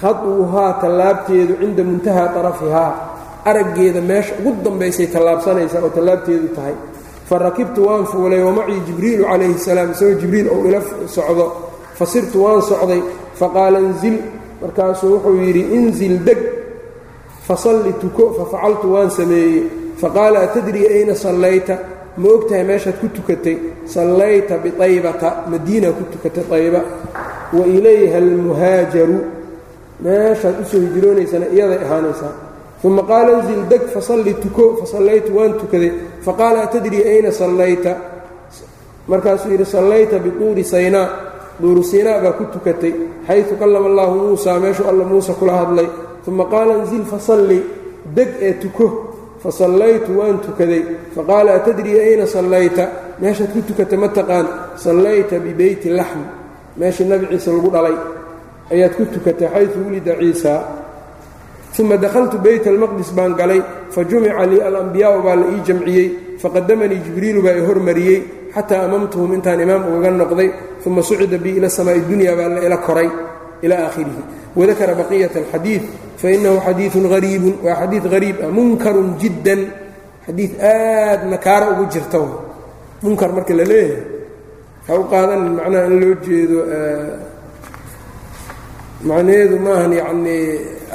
[0.00, 2.90] khaduuhaa tallaabteedu cinda muntahaa arafihaa
[3.50, 6.74] araggeeda meesha ugu dambaysay tallaabsanaysaa oo tallaabteedu tahay
[7.28, 10.80] fa rakibtu waan fuulay wamacii jibriilu calayhi salaam isagoo jibriil ou ila
[11.16, 11.46] socdo
[11.98, 13.02] fa sirtu waan socday
[13.40, 14.18] faqaala inzil.
[14.62, 16.38] Markaasuu wuxuu yidhi inzil deg.
[17.46, 19.64] Fasalli tuko fafacaltu waan sameeyey.
[20.00, 21.78] Faqaala atadrii ayna sallayta?
[22.16, 23.58] Ma og tahay meeshaad ku tukatay?
[23.86, 26.80] Sallayta biaybata madiina ku tukatay ayba
[27.52, 29.18] wa ilayha almuhaajaru.
[30.00, 32.32] Meeshaad u soo hijroonaysana iyaday ahaanaysaa.
[32.84, 34.76] Uma qaala inzil deg fasalli tuko.
[34.80, 35.92] Fasallaytu waan tukaday.
[36.24, 37.96] Faqaala atadrii ayna sallayta?
[39.08, 41.08] Markaasuu yidhi sallayta bituuri saynaa
[41.60, 42.94] duuru siinaa baa ku tukatay
[43.26, 45.88] xaysu kallama allaahu muusaa meeshuu alla muuse kula hadlay.
[46.26, 47.62] Uma qaala inzil fasalli
[48.16, 48.86] deg ee tuko.
[49.44, 50.82] Fasallaytu waan tukaday.
[51.14, 52.88] Faqaala atadrii ayna sallayta?
[53.20, 56.22] Meeshaad ku tukatay ma taqaan sallayta bibeyti laxm.
[56.80, 57.96] Meeshii nabi ciise lagu dhalay
[58.72, 60.52] ayaad ku tukatay xaysu wulida ciisa.
[61.78, 63.60] Uma dakhaltu beyt almaqdis baan galay.
[63.90, 66.08] Fa jumica lii alambiyaa'u baa la ii jamciyey.
[66.40, 68.20] Faqadamanii jibriilu baa i hormariyey
[68.54, 70.48] xataa amamtuhum intaan imaam ugaga noqday
[70.86, 73.08] uma sucida bii ila samaa'i dunya baa la ila koray
[73.64, 74.22] ila aakhirihi.
[74.56, 75.82] Wadakara baqiyat alxadiid
[76.20, 79.60] fainahu xadiiun hariibun waa xadiid hariib ah munkarun jiddan.
[80.26, 82.18] Xadiid aad nakaaro ugu jirta
[83.04, 84.14] munkar marka la leeyahay
[84.86, 86.58] ha u qaadanin macnaha in loo jeedo
[89.08, 90.44] macnaheedu maahan yacnii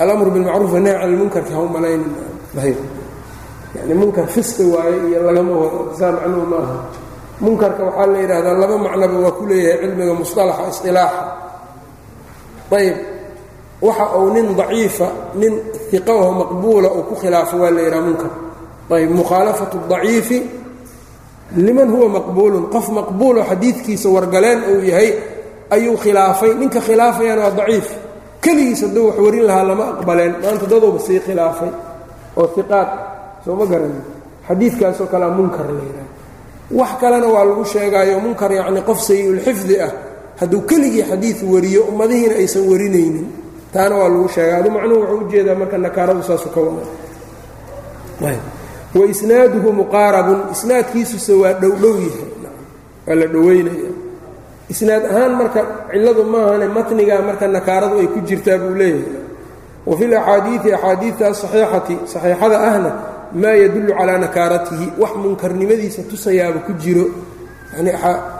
[0.01, 2.13] alamru bilmacruuf wanahy can ilmunkarki ha u malaynin
[3.75, 5.53] yani munkar fisqi waaye iyo lagama
[5.99, 6.77] saa macnuhu maaha
[7.39, 11.23] munkarka waxaa la yidhaahdaa laba macnoba waa ku leeyahay cilmiga musطalaxa isilaaxa.
[12.77, 12.97] Ayb
[13.81, 15.07] waxa uu nin daciifa
[15.39, 15.53] nin
[15.97, 18.31] iqaho maqbuula uu ku khilaafo waa la yidhaha munkar.
[18.95, 20.39] Ayb mukhaalafatu daciifi.
[21.55, 22.63] Liman huwa maqbuulun.
[22.73, 25.09] Qof maqbuuloo xadiidkiisa wargaleen uu yahay
[25.75, 26.51] ayuu khilaafay.
[26.59, 27.87] Ninka khilaafayana waa daciif.
[28.43, 30.33] Keligiis hadduu wax warin lahaa lama aqbaleen.
[30.43, 31.71] Maanta daduuba sii khilaafay.
[32.37, 32.89] Oo iqaad
[33.45, 33.65] soo ma
[34.49, 36.08] xadiidkaasoo kalea munkar la yidhaha
[36.71, 39.91] wax kalena waa lagu sheegaayo munkar yacni qof sayi-ulxifdi ah.
[40.39, 43.27] Hadduu keligii xadiid wariyo ummadihiina aysan warinaynin.
[43.73, 46.83] Taana waa lagu sheega adu macnuhu wuxuu u jeedaa marka nakaaradu saasu ka wada
[48.95, 50.39] wa isnaaduhu muqaarabun.
[50.51, 52.27] Isnaadkiisuse waa dhowdhow yahay.
[53.07, 53.89] Waa la dhoweynaya
[54.69, 59.17] isnaad ahaan marka cilladu maahane matnigaa marka nakaaradu ay ku jirtaa buu leeyahay.
[59.85, 62.91] Wa fi laxaadiidi axaadiidta asaxiixati saxiixada ahna
[63.33, 67.05] maa yadullu calaa nakaaratihi wax munkarnimadiisa tusayaaba ku jiro.
[67.77, 67.91] Yani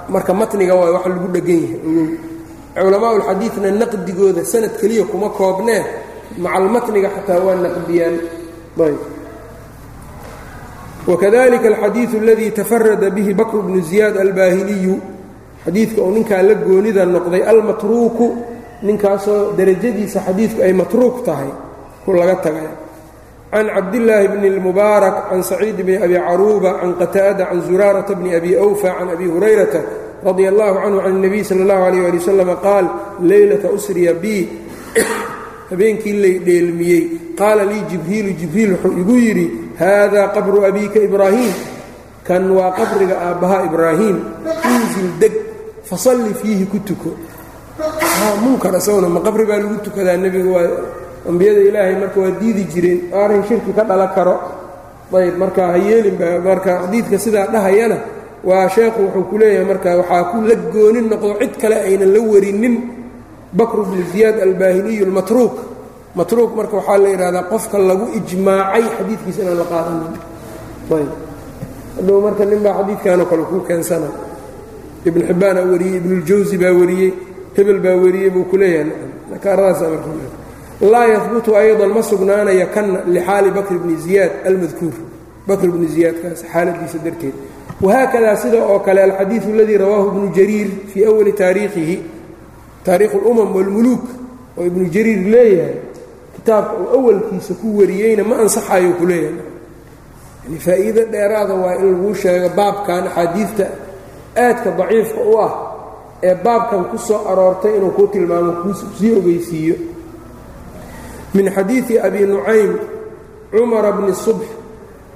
[0.09, 1.79] marka matniga waa wax lagu dhegan yahay.
[2.79, 5.81] Culamaa ulxadiidna naqdigooda sanad keliya kuma koobnee
[6.43, 8.15] macalmatniga xataa waa naqdiyaan.
[8.79, 8.99] Ayb.
[11.07, 14.95] Wakadalika alxadiidu aladii tafarada bihi bakru bnu ziyaad albaahiliyu
[15.65, 18.27] xadiidka uu ninkaa la goonida noqday almatruuku
[18.83, 21.49] ninkaasoo derajadiisa xadiidku ay matruuk tahay
[22.05, 22.67] ku laga tagay
[23.52, 28.50] can cabdillaahi bni اlmubaarak can saciid bni abi caruuba can qataada can zuraarata bni abi
[28.56, 29.80] awfa can abi hurayrata
[30.26, 32.84] radi allahu canhu can اnabiy sala اllahu alayh ali wasalam qaal
[33.30, 34.36] leylata usriya bi
[35.70, 37.02] habeenkii lay dheelmiyey
[37.38, 39.46] qaala lii jibriilu jibriil wuxuu igu yidhi
[39.78, 41.54] haadaa qabru abiika ibraahiim
[42.26, 44.16] kan waa qabriga aabbaha ibraahiim
[44.74, 45.34] inzil deg
[45.88, 47.10] fasalli fiihi ku tuko
[48.44, 50.68] munkar isaguna ma qabri baa lagu tukadaa nebiga waa
[51.27, 54.35] ambiyada ilaahay marka waa diidi jireen arrin shirki ka dhala karo.
[55.13, 57.97] Ayb marka ha yeelinba marka xadiidka sidaa dhahayana
[58.43, 62.21] waa sheekhu wuxuu ku leeyahay marka waxaa ku la goonin noqdo cid kale aynan la
[62.31, 62.75] warinin.
[63.53, 65.55] Bakru bnu ziyaad albaahiliyu lmatruuk
[66.15, 70.13] matruuk marka waxaa la yidhahdaa qofka lagu ijmaacay xadiidkiisa inaan la qaadanin.
[70.95, 71.11] Ayb
[71.97, 74.09] hadhow marka nin baa xadiidkanoo kale kuu keensana.
[75.07, 77.11] Ibn xibbaana wariyey ibnuljawsi baa wariyey
[77.57, 78.91] hebel baa wariyey buu ku leeyahay.
[79.31, 80.09] Nakaaradaasa marka
[80.81, 84.93] laa yahbutu aydan ma sugnaanaya kana lixaali bakr bni ziyaad almadkuur.
[85.47, 87.33] Bakr bni ziyaadkaas xaaladiisa darteed.
[87.81, 91.97] Wahaakadaa sida oo kale alxadiidu aladii rawaahu ibnu jariir fii awali taariikhihi
[92.85, 94.03] taariikhu اlumam wاlmuluuk
[94.57, 95.75] oo ibnu jariir leeyahay
[96.35, 99.45] kitaabka uu awalkiisa ku wariyeyna ma ansaxayo ku leeyahay.
[100.43, 103.65] Yani faa'iido dheeraada waa in laguu sheego baabkan axaadiidta
[104.43, 105.51] aadka daciifka u ah
[106.23, 109.75] ee baabkan ku soo aroortay inuu kuu tilmaamo ku sii ogeysiiyo
[111.33, 112.71] min xadiidi abi nucaym
[113.51, 114.47] cumara bni subx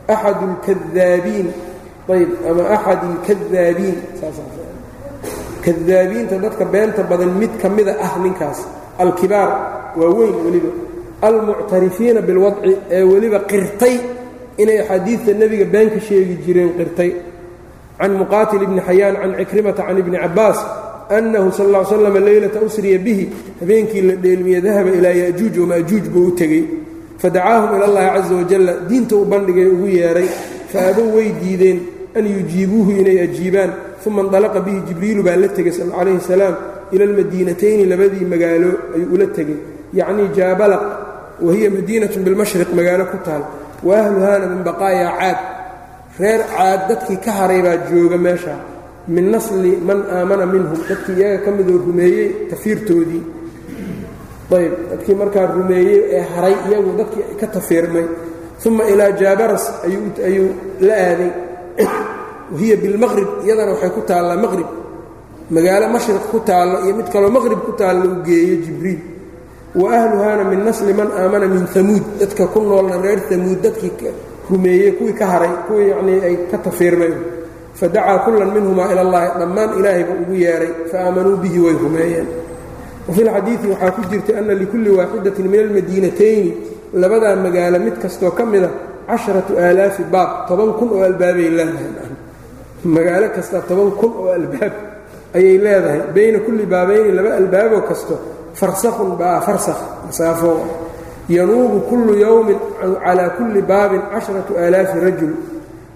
[0.07, 1.47] axad اlkadaabiin
[2.09, 3.97] ayb ama axad اlkadaabiin
[5.63, 8.59] kadaabiinta dadka beenta badan mid ka mida ah ninkaas
[8.99, 9.49] alkibaar
[9.95, 10.71] waa weyn weliba.
[11.21, 13.95] Almuctarifiina bilwadci ee weliba qirtay
[14.57, 17.11] inay axaadiidta nebiga been ka sheegi jireen qirtay.
[17.99, 20.59] Can muqaatil bni xayaan can cikrimata can ibni cabbaas
[21.09, 26.27] annahu sal ll slam leylata usriya bihi habeenkii la dheelmiye dahaba ilaa ya'juuj wama'juuj buu
[26.27, 26.63] u tegey.
[27.17, 30.27] Fadacaahum ila allahi caza wajalla diinta u bandhigay ugu yeedhay
[30.71, 31.79] fa abow way diideen
[32.15, 33.71] an yujiibuuhu inay ajiibaan.
[34.05, 36.55] Uma indalaqa bihi jibriilu baa la tegey calayhi salaam
[36.91, 39.57] ila almadiinatayni labadii magaalo ayuu ula tegey.
[39.93, 40.83] Yacnii jaabalaq
[41.41, 43.43] wa hiya madiinatun bilmashriq magaalo ku taal.
[43.83, 45.39] Wa ahluhaana min baqaayaa caad.
[46.19, 48.55] Reer caad dadkii ka haray baa jooga meesha
[49.07, 50.79] min nasli man aamana minhum.
[50.89, 53.23] Dadkii iyaga ka midoo rumeeyey tafiirtoodii.
[54.57, 58.05] Ayb dadkii markaa rumeeyey ee haray iyagu dadkii ka tafiirmay.
[58.65, 59.65] Uma ilaa jaabaras
[60.27, 60.49] ayuu
[60.87, 61.31] la aaday.
[62.53, 64.69] Wahiya bilmaqrib iyadana waxay ku taallaa maqrib
[65.55, 69.01] magaalo mashriq ku taallo iyo mid kaloo maqrib ku taallo uu geeyo jibriil.
[69.75, 73.91] Wa ahluhaana min nasli man aamana min amuud dadka ku noolna reer amuud dadkii
[74.49, 77.15] rumeeyey kuwii ka haray kuwii yanii ay ka tafiirmeen
[77.79, 82.27] fadacaa kullan minhumaa ila allahi dhammaan ilaahay buu ugu yeedhay faaamanuu bihi way rumeeyeen.
[83.07, 86.51] Wafi lxadiidi waxaa ku jirta ana likulli waaxidatin min almadiinatayni
[87.01, 88.69] labadaa magaalo mid kastoo ka mida
[89.09, 92.11] casharatu aalaafi baab toban kun oo albaabay leedahay.
[92.95, 94.73] Magaalo kasta toban kun oo albaab
[95.37, 96.01] ayay leedahay.
[96.15, 98.15] Bayna kulli baabayni laba albaaboo kasto
[98.59, 100.51] farsakhun baa farsakh masaafo.
[101.35, 102.59] Yanuubu kullu yowmin
[103.03, 105.33] calaa kulli baabin casharatu aalaafi rajul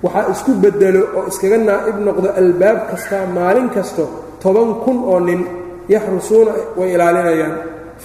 [0.03, 4.03] waxaa isku bedelo oo iskaga naa'ib noqdo albaab kasta maalin kasto
[4.41, 5.41] toban kun oo nin
[5.93, 7.55] yaxrusuuna way ilaalinayaan.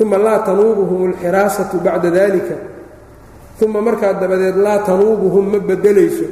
[0.03, 2.55] Uma laa tanuubuhum alxiraasatu bacda dalika
[3.65, 6.27] uma markaa dabadeed laa tanuubuhum ma bedelayso.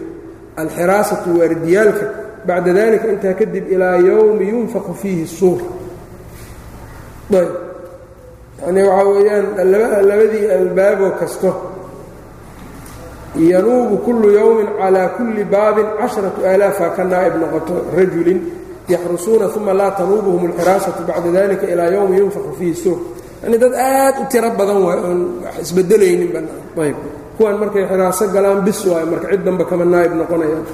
[0.62, 2.06] Alxiraasatu waardiyaalka
[2.48, 5.60] bacda dalika intaa kadib ilaa yowmi yunfaqu fiihi suur.
[7.38, 7.50] Ayb.
[8.66, 9.46] Yanii waxaa weeyaan
[10.08, 11.48] labadii albaaboo kasto
[13.36, 18.40] yanuubu kullu yowmin calaa kulli baabin casharatu aalaafa ka naa'ib noqoto rajulin
[18.88, 22.98] yaxrusuuna uma laa tanuubuhum alxiraasatu bacda dalika ilaa yowmi yunfaqu fiihi suur.
[23.42, 26.30] Yani dad aad u tiro badan waay oon wax isbedelaynin
[26.76, 26.96] banayb
[27.38, 30.64] kuwan markay xiraaso galaan bis waay marka cid danba kama naa'ib noqonayaan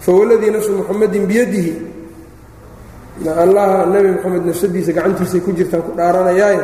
[0.00, 1.72] fawaladii nafsu muxamadin biyadihi.
[3.44, 6.60] Allaha nebi moxamed nafsadiisa gacantiisay ku jirtaan ku dhaaranayaaye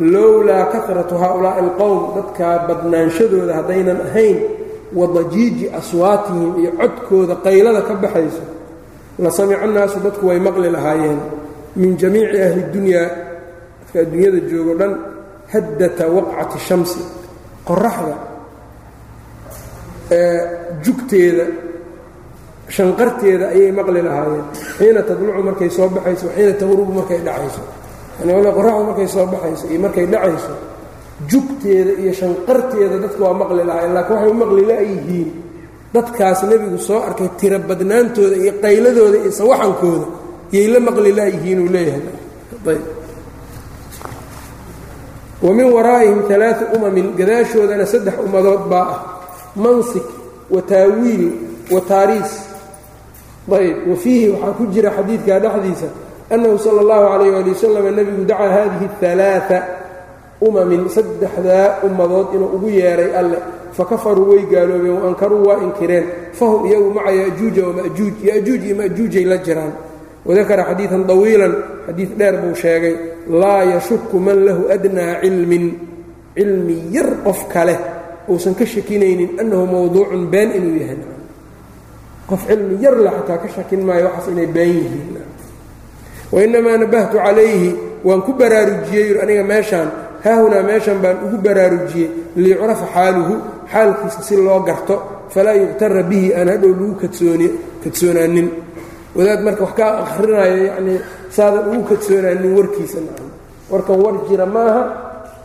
[0.00, 4.38] lowlaa karatu haaulaa'i alqowm dadkaa badnaanshadooda haddaynan ahayn
[4.94, 8.42] wadajiiji aswaatihim iyo codkooda qaylada ka baxayso
[9.18, 11.20] la samica annaasu dadku way maqli lahaayeen.
[11.76, 13.08] Min jamiici ahli dunyaa
[13.80, 14.92] dadka adduunyada joogo dhan
[15.52, 17.00] haddata waqcati shamsi
[17.68, 18.14] qoraxda
[20.84, 21.44] jugteeda
[22.76, 24.46] shanqarteeda ayay maqli lahaayeen.
[24.78, 27.62] Xiina tadlucu markay soo baxayso xiina taqrubu markay dhacayso
[28.18, 30.52] qoraxda markay soo baxayso iyo markay dhacayso
[31.30, 35.28] jugteeda iyo shanqarteeda dadku waa maqli lahaayeen laakiin waxay u maqli la-yihiin
[35.94, 40.06] dadkaas nebigu soo arkay tiro badnaantooda iyo qayladooda iyo sawaxankooda
[40.54, 42.78] yay la maqli la-yihiin uu leeyahay.
[45.42, 49.00] Wa min waraa'ihim alaau umamin gadaashoodana saddex ummadood baa ah
[49.56, 50.02] mansik
[50.50, 51.24] wa taawiil
[51.70, 52.32] wa taariis.
[53.48, 53.76] Ayb.
[53.88, 55.88] Wa fiihi waxaa ku jira xadiidkaa dhexdiisa
[56.30, 59.60] annahu sala allahu calayh waali wasalam nebigu dacaa haadihi alaaa
[60.40, 63.38] umamin saddexdaa ummadood inuu ugu yeedhay alle
[63.72, 69.24] fakafaruu way gaaloobeen wa ankaruu waa inkireen fahum iyagu maca yajuuja wamajuuj yajuuj iyo majuujay
[69.24, 69.72] la jiraan
[70.26, 71.54] wadakara xadiidan طawiilan
[71.86, 72.94] xadiid dheer buu sheegay
[73.30, 75.64] laa yashuku man lahu adnaa cilmin
[76.36, 77.74] cilmi yar qof kale
[78.28, 80.98] uusan ka shakinaynin annahu mowduucun been inuu yahay
[82.30, 85.27] qof cilmi yar la xataa ka shakin maayo waxaas inay been yihiin
[86.32, 87.70] wainamaa nabahtu calayhi
[88.04, 89.88] waan ku baraarujiyey aniga meeshaan
[90.24, 93.34] haahunaa meeshan baan ugu baraarujiyey liyucrafa xaaluhu
[93.72, 94.94] xaalkiisa si loo garto
[95.34, 96.94] falaa yuqtara bihi aan hadhow lagu
[97.82, 98.48] kadsoonaanin
[99.16, 100.98] wadaad marka wax kaa akrinayo yanii
[101.36, 102.98] saadan ugu kadsoonaanin warkiisa
[103.72, 104.82] warkan war jira maaha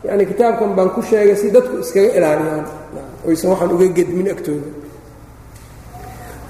[0.08, 2.66] yani kitaabkan baan ku sheegay si dadku iskaga ilaaliyaan
[3.28, 4.68] oysan waxaan uga gedmin agtooda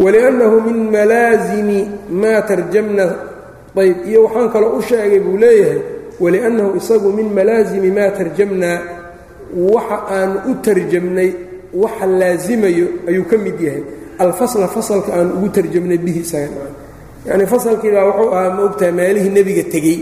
[0.03, 1.79] waliannahu min malaazimi
[2.21, 3.05] maa tarjamna
[3.81, 5.79] ayb iyo waxaan kaloo u sheegay buu leeyahay
[6.19, 8.79] waliannahu isagu min malaazimi maa tarjamnaa
[9.73, 11.29] waxa aanu u tarjamnay
[11.73, 13.83] waxa laasimayo ayuu ka mid yahay.
[14.19, 16.69] Alfasla fasalka aanu ugu tarjamnay bihi isaga.
[17.25, 19.99] Yacni fasalkiibaa wuxuu ahaa ma meelihii nebiga tegey.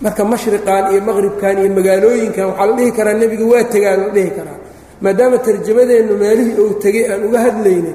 [0.00, 4.30] Marka mashriqan iyo maqribkan iyo magaalooyinkan waxaa la dhihi karaa nebiga waa tegaa la dhihi
[4.36, 4.58] karaa.
[5.02, 7.94] Maadaama tarjamadeennu meelihii uu tegey aan uga hadlaynay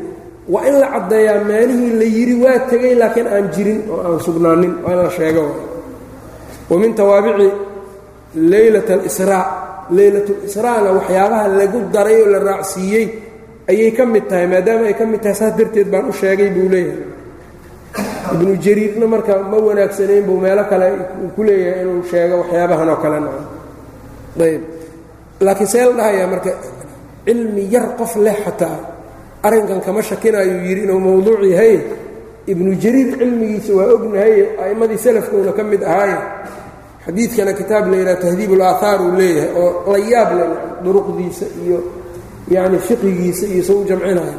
[0.53, 4.73] waa in la caddeeyaa meelihii la yidhi waa tegey laakiin aan jirin oo aan sugnaanin
[4.83, 5.43] waa in la sheego.
[6.69, 7.47] Wa min tawaabici
[8.51, 9.43] leylat alisraa
[9.97, 13.05] leylatlisraana waxyaabaha lagu daray oo la raacsiiyey
[13.71, 16.67] ayay ka mid tahay maadaama ay ka mid tahay saas darteed baan u sheegay buu
[16.73, 17.15] leeyahay.
[18.33, 20.87] Ibnu jariirna marka ma wanaagsanayn buu meelo kale
[21.35, 23.17] ku leeyahay inuu sheego waxyaabahan oo kale
[24.47, 24.61] ayb
[25.45, 26.51] laakiin see la dhahayaa marka
[27.25, 28.77] cilmi yar qof leh xataa
[29.43, 31.75] arrinkan kama shakinayuu yidhi inuu mowduuc yahay.
[32.51, 36.17] Ibnu jariir cilmigiisa waa ognahay a'immadii salafkuuna ka mid ahaaye
[37.05, 40.49] xadiidkana kitaab la yidhaha tahdiib ulaahaar uu leeyahay oo la yaab leh
[40.83, 41.77] duruqdiisa iyo
[42.53, 44.35] yacni fiqigiisa iyo soo u jamcinayo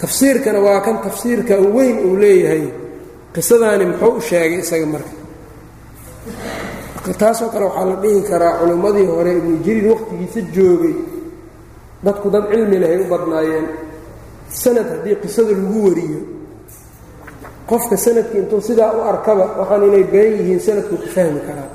[0.00, 2.64] tafsiirkana waa kan tafsiirka weyn uu leeyahay.
[3.34, 5.12] Qisadaani muxuu u sheegay isaga marka.
[7.20, 10.94] Taasoo kale waxaa la dhihi karaa culimmadii hore ibnu jariir wakhtigiisa joogay.
[12.04, 13.66] Dadku dad cilmi lehay u badnaayeen
[14.62, 16.20] sanad haddii qisada lagu wariyo.
[17.70, 21.70] Qofka sanadka intuu sidaa u arkaba waxaan inay been yihiin sanadkuu ka fahmi karaa.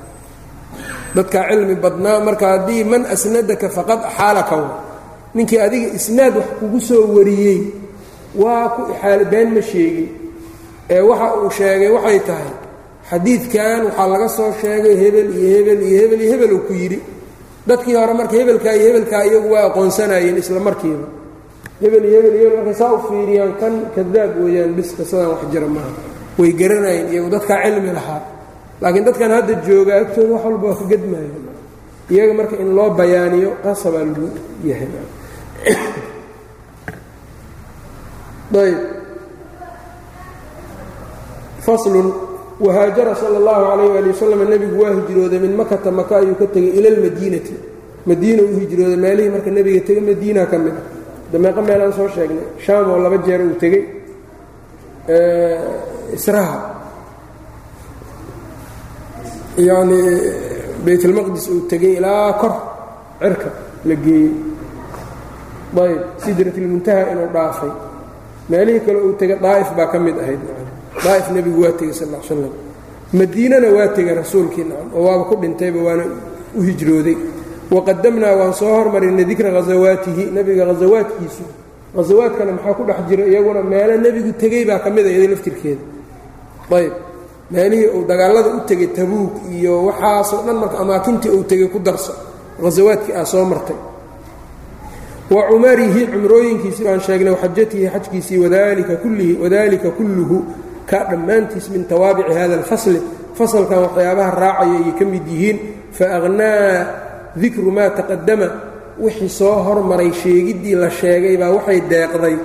[1.16, 4.70] Dadkaa cilmi badnaa marka haddii man asnadaka faqad axaalaka wa.
[5.36, 7.60] Ninkii adiga isnaad wax kugu soo wariyey
[8.42, 10.10] waa ku ixaal been ma sheegin.
[10.94, 12.52] Ee waxa uu sheegay waxay tahay
[13.10, 17.00] xadiidkan waxaa laga soo sheegay hebel iyo hebel iyo hebel iyo hebel uu ku yidhi.
[17.68, 21.08] Dadkii hore marka hebelkaa iyo hebelkaa iyagu waa aqoonsanayeen isla markiiba
[21.82, 25.92] hebel iyo hebel markay saa u fiiriyaan kan kadaab weeyaan bis qisadan wax jira maaha.
[26.38, 28.22] Way garanayeen iyagu dadkaa cilmi lahaa.
[28.82, 31.32] Laakiin dadkan hadda joogaa agtooda wax walba waa ka gedmaayo
[32.10, 34.30] iyaga marka in loo bayaaniyo qasabaa lagu
[34.64, 34.90] yahay.
[38.56, 38.80] Ayb
[41.66, 42.14] faslun
[42.60, 46.78] wahaajara sala allahu calayh waali wasalam nebigu waa hijrooday min makata maka ayuu ka tegey
[46.80, 47.54] ila almadiinati
[48.06, 50.95] madiina u hijrooday meelihii marka nebiga tegey madiina ka mid ah
[51.32, 52.46] dameeqo meelaan soo sheegnay.
[52.66, 53.84] Shaam oo laba jeer uu tegey
[56.18, 56.58] israha
[59.68, 60.00] yacni
[60.86, 62.54] baytalmaqdis uu tegey ilaa kor
[63.22, 63.50] cirka
[63.88, 64.32] la geeyey.
[65.86, 67.72] Ayb sidratilmuntaha inuu dhaafay.
[68.50, 70.42] Meelihii kale uu tegay daa'if baa ka mid ahayd
[71.06, 72.52] daa'if nebigu waa tegey sal slam
[73.20, 76.04] madiinana waa tegay rasuulkii nacam oo waaba ku dhintayba waana
[76.58, 77.18] u hijrooday
[77.72, 81.44] waqadamnaa waan soo hormarinay dikra ghasawaatihi nebiga ghasawaadkiisu
[81.96, 85.84] ghasawaadkana maxaa ku dhex jira iyaguna meelo nebigu tegey baa ka mid a iyada laftirkeeda
[86.78, 86.94] ayb
[87.52, 92.14] meelihii uu dagaalada u tegey tabuuk iyo waxaasoo dhan marka amaakintii uu tegey ku darso
[92.62, 93.78] ghasawaadkii ah soo martay
[95.32, 98.38] wa cumarihi cumrooyinkiisii baan sheegnay waxajatihi xajkiisii
[99.42, 100.38] wadalika kulluhu
[100.90, 103.02] ka dhammaantiis min tawaabici hada alfasli
[103.38, 105.58] fasalkan waxyaabaha raacaya ayay ka mid yihiin
[105.98, 107.05] faaqhnaa
[107.42, 108.48] dikru maa taqadama
[109.04, 112.36] wixii soo hormaray sheegiddii la sheegay baa waxay deeqday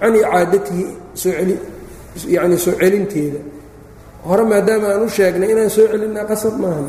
[0.00, 0.84] can icaadatihi
[2.36, 3.40] yani soo celinteeda.
[4.28, 6.82] Hore maadaama aan u sheegnay inaan soo celinaa qasab maaha.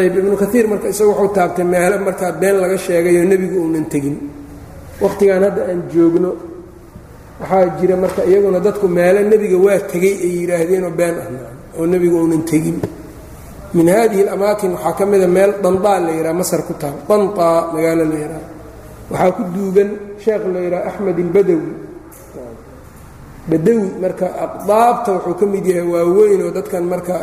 [0.00, 4.16] Ayb ibnu kaiir marka isagu wuxuu taabtay meelo markaa been laga sheegayo nebigu uunan tegin.
[5.02, 6.30] Wakhtigan hadda aan joogno
[7.40, 11.28] waxaa jira marka iyaguna dadku meelo nebiga waa tegey ay yidhaahdeenoo been ah
[11.78, 12.76] oo nebigu uunan tegin
[13.76, 16.96] min haadihi alamaakin waxaa ka mida meel dandaa la yidhaha masar ku taal.
[17.08, 18.42] Dantaa magaalo la yidhaha.
[19.10, 19.88] Waxaa ku duugan
[20.22, 21.70] sheekh la yidhaha axmed ilbadawi
[23.50, 27.14] badawi marka aqdaabta wuxuu ka mid yahay waaweyn oo dadkan marka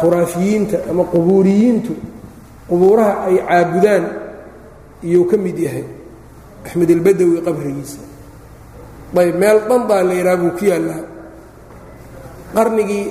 [0.00, 1.92] khuraafiyiinta ama qubuuriyiintu
[2.68, 4.04] qubuuraha ay caabudaan
[5.06, 5.84] iyuu ka mid yahay
[6.66, 8.00] axmed ilbadawi qabrigiisa.
[9.22, 11.02] Ayb meel dandaa la yidhaha buu ku yaallaa.
[12.56, 13.06] Qarnigii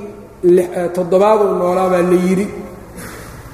[0.95, 2.47] toddobaaduu noolaa baa la yidhi.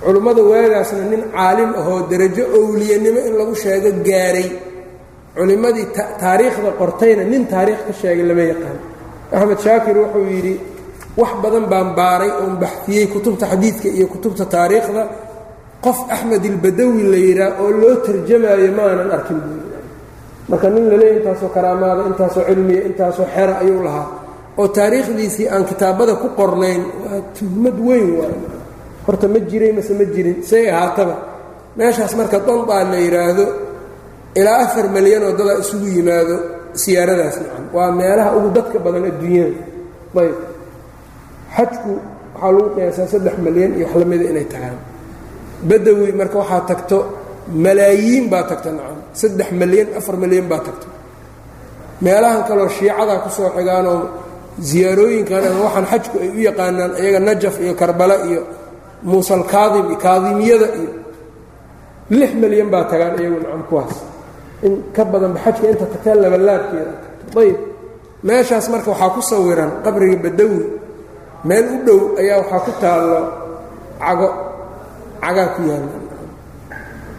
[0.04, 4.50] Culummada waagaasna nin caalim ahoo derajo owliyanimo in lagu sheego gaaray.
[5.36, 5.86] Culimmadii
[6.22, 8.78] taariikhda qortayna nin taariikh ka sheegay lama yaqaan.
[9.36, 10.54] Axmed shaakir wuxuu yidhi
[11.20, 15.04] wax badan baan baaray oon baxfiyey kutubta xadiidka iyo kutubta taariikhda.
[15.86, 19.40] Qof axmed ilbadawi la yidhaah oo loo tarjamaayo ma aanan arkin
[20.50, 24.08] marka nin laleeya intaasoo karaamaada intaasoo cilmiya intaasoo xera ayuu lahaa
[24.62, 28.36] oo taariikhdiisii aan kitaabada ku qornayn waa tuhmad weyn waay.
[29.06, 31.16] Horta ma jiray mase ma jirin say ahaataba
[31.78, 33.46] meeshaas marka dandaa la yidhaahdo
[34.40, 36.36] ilaa afar malyan oo dadaa isugu yimaado
[36.82, 39.60] siyaaradaas nacan waa meelaha ugu dadka badan adduunyada.
[40.22, 40.36] Ayb.
[41.56, 41.92] Xajku
[42.34, 44.78] waxaa lagu qiyaasaa saddex malyan iyo wax la mida inay tahaan
[45.70, 46.98] badawi marka waxaa tagto
[47.66, 50.88] malaayiin baa tagta nacam saddex malyan afar malyan baa tagto.
[52.04, 54.00] Meelahan kaloo shiicadaa ku soo xigaanoo
[54.62, 58.42] ziyaarooyinkan ama waxaan xajku ay u yaqaanaan iyaga najaf iyo karbala iyo
[59.10, 60.92] muusal kaadim kaadimiyada iyo
[62.20, 63.94] lix malyan baa tagaan iyagu nacam kuwaas.
[64.66, 66.94] In ka badanba xajka inta tagtaa labalaabkeeda
[67.42, 67.58] ayb
[68.28, 70.62] meeshaas marka waxaa ku sawiran qabriga badawi
[71.48, 73.20] meel u dhow ayaa waxaa ku taallo
[74.02, 74.30] cago.
[75.22, 75.98] Cagaa ku yaalla.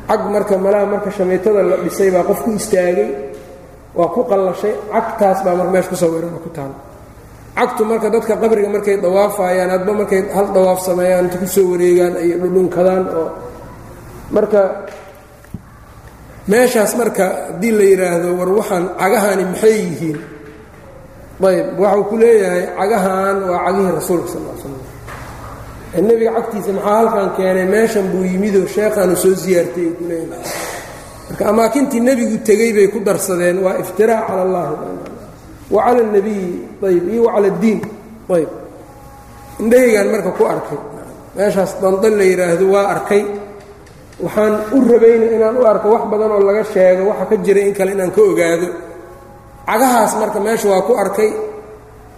[0.09, 3.11] Cag marka malaha marka shamaytada la dhisay baa qof istaagay
[3.99, 4.75] waa ku qallashay.
[4.93, 6.75] Cagtaas baa mar meesha ku sawiran ku taalo
[7.59, 12.15] cagtu marka dadka qabriga markay dawaafayaan hadba markay hal dawaaf sameeyaan inta ku soo wareegaan
[12.23, 13.29] ay dhudhunkadaan oo
[14.37, 14.61] marka
[16.51, 20.19] meeshaas marka haddii la yidhaahdo war waxaan cagahani maxay yihiin?
[21.49, 24.75] Ayb waxuu ku leeyahay cagahan waa cagihii rasuulka sal l slam
[26.09, 27.67] nebiga cagtiisa maxaa halkan keenay?
[27.75, 30.43] Meeshan buu yimidoo sheekhaanu soo siyaartay ay ku leeyahay.
[31.29, 34.75] Marka amaakintii nebigu tegey bay ku darsadeen waa iftiraac cala allahi
[35.75, 36.51] wa cala اnabiyi
[36.89, 37.81] ayb iyo wa cala اddiin
[38.37, 38.51] ayb
[39.63, 40.79] indhahaygaan marka ku arkay.
[41.37, 43.23] Meeshaas dandan la yidhaahdo waa arkay.
[44.25, 47.75] Waxaan u rabayna inaan u arko wax badan oo laga sheego waxa ka jira in
[47.79, 48.69] kale inaan ka ogaado.
[49.69, 51.31] Cagahaas marka meesha waa ku arkay.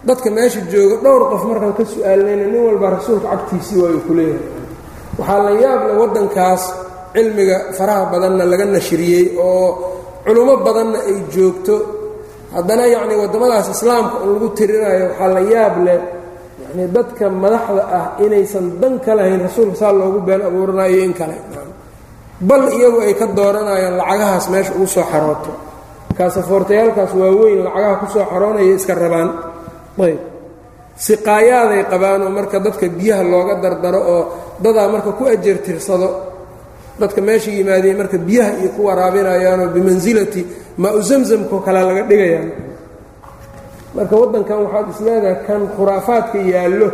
[0.07, 4.46] Dadka meesha jooga dhowr qof markaan ka su'aalnayna nin walba rasuulka cagtiisii waayu ku leeyahay.
[5.18, 6.62] Waxaa la yaable waddankaas
[7.14, 9.68] cilmiga faraha badanna laga nashriyey oo
[10.24, 11.74] culummo badanna ay joogto
[12.55, 16.01] haddana yacni waddamadaas islaamka un lagu tirinayo waxaa la yaab leh
[16.62, 21.36] yacni dadka madaxda ah inaysan dan ka lahayn rasuulka saa loogu been abuuranayo in kale.
[22.48, 25.53] Bal iyagu ay ka dooranayaan lacagahaas meesha ugu soo xarooto.
[26.16, 29.28] Kaasafoortayaalkaas waaweyn lacagaha ku soo xaroonaya iska rabaan.
[30.01, 30.20] Ayb.
[31.07, 34.22] Siqaayaaday qabaan oo marka dadka biyaha looga dardaro oo
[34.64, 36.09] dadaa marka ku ajeertirsado
[37.01, 40.40] dadka meesha yimaadeen marka biyaha iyo ku waraabinayaanoo bimansilati
[40.82, 42.48] maa-u zamzamkao kale laga dhigayaan.
[43.96, 46.88] Marka waddankan waxaad isleedahay kan khuraafaadka yaallo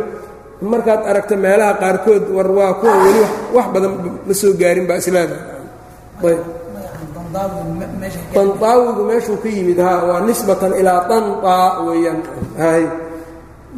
[0.71, 3.21] markaad aragta meelaha qaarkood war waa kuwa weli
[3.55, 3.91] wax badan
[4.27, 5.43] ma soo gaarin baa isleedahay
[6.29, 6.41] ayb.
[8.33, 12.19] Danaawigu meeshuu ka yimid ha waa nisbatan ilaa danaa weeyaan.
[12.63, 12.83] Hay.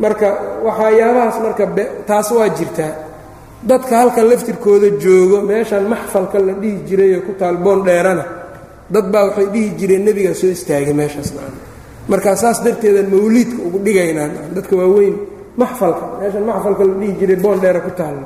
[0.03, 0.27] Marka
[0.65, 1.63] waxayaabahaas marka
[2.09, 2.91] taas waa jirtaa
[3.63, 8.25] dadka halkan laftirkooda joogo meeshan maxfalka la dhihi jirayee ku taal boon dheerana
[8.93, 11.29] dad baa waxay dhihi jireen nebigaa soo istaagay meeshaas
[12.11, 15.15] markaa saas darteedan mawliidka ugu dhigaynaan dadka waaweyn
[15.61, 18.25] maxfalka meeshan maxfalka la dhihi jiray boon dheera ku taalla.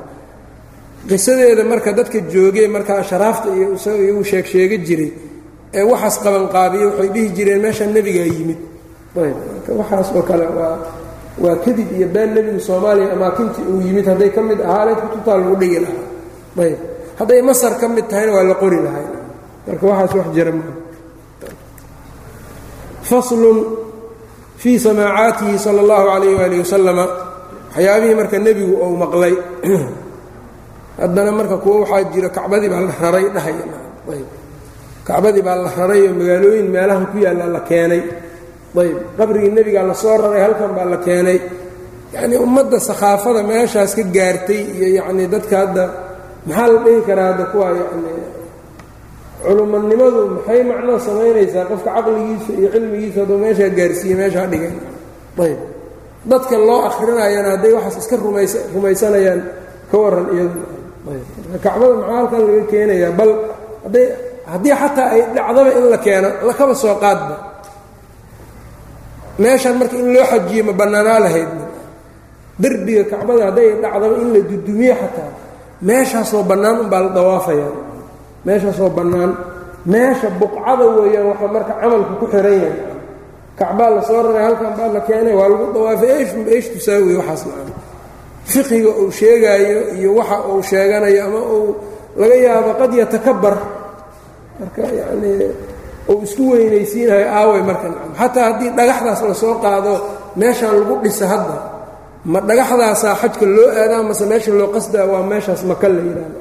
[1.08, 3.66] Qisadeeda marka dadka joogee markaa sharaafta iyo
[4.04, 5.10] iyagu sheeg sheega jiray
[5.78, 8.60] ee waxaas qabanqaabiya waxay dhihi jireen meeshan nebigaa yimid.
[9.80, 10.74] Waxaas oo kale waa
[11.38, 15.56] waa kadib iyo been nebigu soomaaliya amaakintii uu yimid hadday ka mid ahaaleed kutubtaa lagu
[15.56, 16.06] dhigi lahaa.
[16.62, 16.78] Ayb.
[17.18, 19.06] Hadday masar ka mid tahayna waa la qori lahay
[19.66, 20.74] marka waxaas wax jira maa
[23.02, 23.58] faslun
[24.56, 27.04] fii samaacaatihi sala allahu calayh waali wasalama
[27.74, 29.34] waxyaabihii marka nebigu ou maqlay.
[31.02, 33.64] Haddana marka kuwo waxaa jira kacbadii baa la raray dhahaya
[34.14, 34.28] ayb.
[35.04, 38.02] Kacbadii baa la raray oo magaalooyin meelahan ku yaalla la keenay
[38.80, 41.38] ayb qabrigii nebigaa la soo raray halkan baa la keenay.
[42.14, 45.84] Yacnii ummadda sakhaafada meeshaas ka gaartay iyo yacnii dadka hadda
[46.46, 48.18] maxaa la dhihi karaa hadda kuwa yacnii
[49.44, 54.72] culumanimadu maxay macnoo samaynaysaa qofka caqligiisa iyo cilmigiisa hadduu meeshaa gaarsiiye meeshaa dhigay?
[55.44, 55.58] Ayb
[56.30, 59.40] dadka loo akrinayana hadday waxaas iska rumaysa rumaysanayaan
[59.90, 60.60] ka warran iyadu.
[61.64, 63.12] Kacbada maxaa halkan laga keenayaa?
[63.18, 63.30] Bal
[63.84, 64.06] hadday
[64.52, 67.34] haddii xataa ay dhacdaba in la keeno lakaba soo qaadba
[69.42, 71.50] meeshan marka in loo xajiye ma bannaanaa lahayd?
[72.62, 75.30] Derbiga kacbada hadday dhacdaba in la dudumiye xataa.
[75.88, 77.68] Meeshaasoo bannaan unbaa la dawaafaya
[78.46, 79.32] meeshaasoo bannaan.
[79.92, 82.74] Meesha buqcada weeyaan waxaa marka camalku ku xihan yahay.
[83.58, 86.10] Kacbaa la soo raray halkan baa la keenay waa lagu dawaafay
[86.54, 87.72] eesh tusaawiye waxaas maa
[88.52, 91.68] fiqiga uu sheegaayo iyo waxa uu sheeganayo ama uu
[92.20, 93.56] laga yaabo qad yatakabar
[94.60, 95.48] marka yacnii
[96.10, 97.86] uu isku weynaysiinayo aaway marka
[98.18, 99.92] xataa haddii dhagaxdaas la soo qaado
[100.40, 101.56] meeshaan lagu dhisa hadda
[102.32, 106.40] ma dhagaxdaasaa xajka loo aadaa mase meesha loo qasdaa waa meeshaas maka la yidhaahdo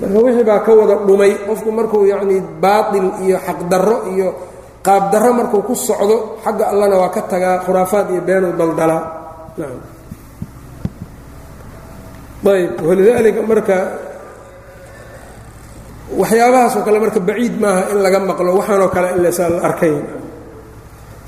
[0.00, 4.28] marka wixii baa ka wada dhumay qofku markuu yacnii baatil iyo xaqdarro iyo
[4.86, 9.02] qaabdarro markuu ku socdo xagga allana waa ka tagaa khuraafaad iyo beenuu daldalaa.
[12.54, 13.76] Ayb walidaalika marka
[16.20, 19.94] waxyaabahaasoo kale marka baciid maaha in laga maqlo waxaanoo kale ilsaa la arkay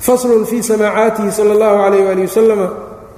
[0.05, 2.67] faslun fii samaacaatihi sala allahu calayh waali wasalama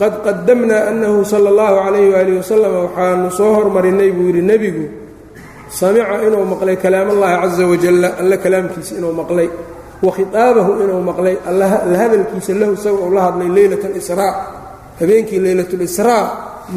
[0.01, 4.86] qad qadamnaa annahu sala allahu calayh waali wasalam waxaanu soo hormarinay buu yidhi nebigu.
[5.70, 9.49] Samica inuu maqlay kalaamallaahi caza wajalla alle kalaamkiisa inuu maqlay
[10.01, 11.67] wa khitaabahu inuu maqlay la
[12.01, 14.34] hadalkiisa lahu isaga uu la hadlay leylat alisraa
[14.99, 16.24] habeenkii leylatlisraa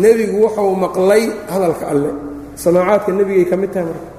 [0.03, 1.22] nebigu wuxuu maqlay
[1.53, 2.11] hadalka alle.
[2.62, 4.12] Samaacaadka nebigay ka mid tahay marka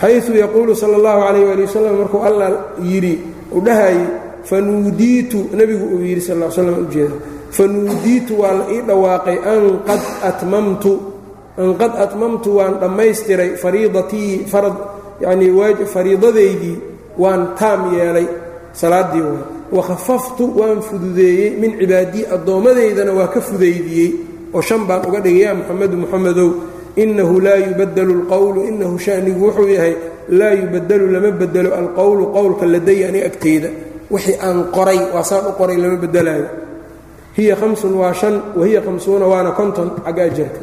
[0.00, 2.48] xayu yaquulu sala allahu calayh waali wasalam markuu alla
[2.82, 3.14] yidhi
[3.54, 4.04] uu dhahayey
[4.44, 7.16] fanuudiitu nebigu uu yidhi sal slam ujeeda
[7.50, 10.92] fanuudiitu waa la ii dhawaaqay an qad atmamtu
[11.58, 14.76] an qad atmamtu waan dhammaystiray fariidatii farad
[15.20, 16.76] yacnii fariidadaydii
[17.18, 18.26] waan taam yeelay.
[18.76, 24.10] Salaaddii waay wakhafaftu waan fududeeyey min cibaadii addoommadeydana waa ka fudaydiyey
[24.52, 26.50] oo shan baan uga dhigay yaa muxamedu muxamedow
[26.96, 29.94] inahu laa yubadelu alqowlu inahu shanigu wuxuu yahay
[30.28, 33.68] laa yubadelu lama bedelo alqowlu qowlka ladaya ani agteyda.
[34.10, 36.46] Wixii aan qoray waa saan u qoray lama bedelaayo
[37.36, 40.60] hiya hamsun waa shan wahiya hamsuuna waana konton xagga ajarka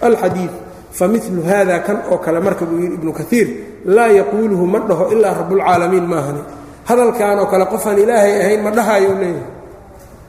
[0.00, 0.52] alxadiid
[0.98, 3.48] familu hada kan oo kale marka buu yidhi ibnu kaiir
[3.84, 6.42] laa yaquuluhu ma dhaho ilaa rabbulcaalamiin maahani.
[6.88, 9.46] Hadalkan oo kale qofaan ilaahay ahayn ma dhahayo leeyahay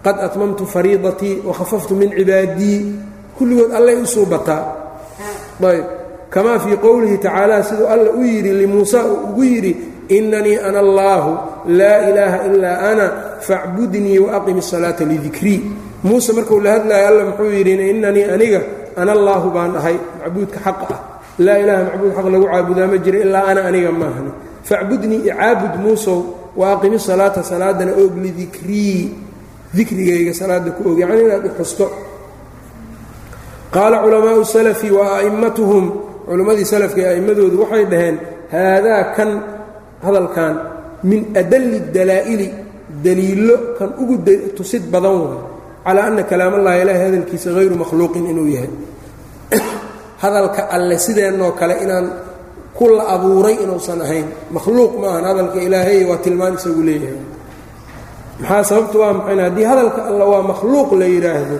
[0.06, 2.80] qad atmamtu fariidatii wakhafaftu min cibaadii.
[3.39, 4.62] Kulligood allay u suubataa
[5.68, 5.86] ayb
[6.30, 9.78] kamaa fii qowlihi tacaala siduu alla u yidhi limuusa uu ugu yidhi
[10.10, 11.38] inanii ana allaahu
[11.68, 15.62] laa ilaaha ilaa ana facbudnii waaqim الsalaata lidikrii
[16.03, 18.62] muuse markuu la hadlayo alla muxuu yidhi inanii aniga
[18.95, 20.99] ana allaahu baan dhahay macbuudka xaqa ah.
[21.39, 24.32] Laa ilaaha macbuud xaq lagu caabudaa ma jira ilaa ana aniga maahani
[24.64, 26.20] facbudnii icaabud muusow
[26.55, 29.14] waaqimi salaata salaadana oog lidikrii
[29.74, 31.49] dikrigayga salaada ku og yacni inaad i
[33.72, 35.84] qaala culamaau salafi wa a'immatuhum
[36.26, 38.17] culimmadii salafka ee a'immadoodu waxay dhaheen
[38.51, 39.30] haadaa kan
[40.05, 40.53] hadalkan
[41.03, 42.47] min adalli dalaa'ili
[43.05, 44.15] daliilo kan ugu
[44.57, 45.41] tusid badan waay
[45.86, 48.72] calaa anna kalaamallahi ilaahi hadalkiisa hayru makhluuqin inuu yahay.
[50.24, 52.05] Hadalka alle sideennoo kale inaan
[52.78, 57.22] ku la abuuray inuusan ahayn makhluuq ma ahan hadalka ilaahay waa tilmaan isagu leeyahay.
[58.39, 61.57] Maxaa sababtu waa maxayn haddii hadalka alla waa makhluuq la yidhaahdo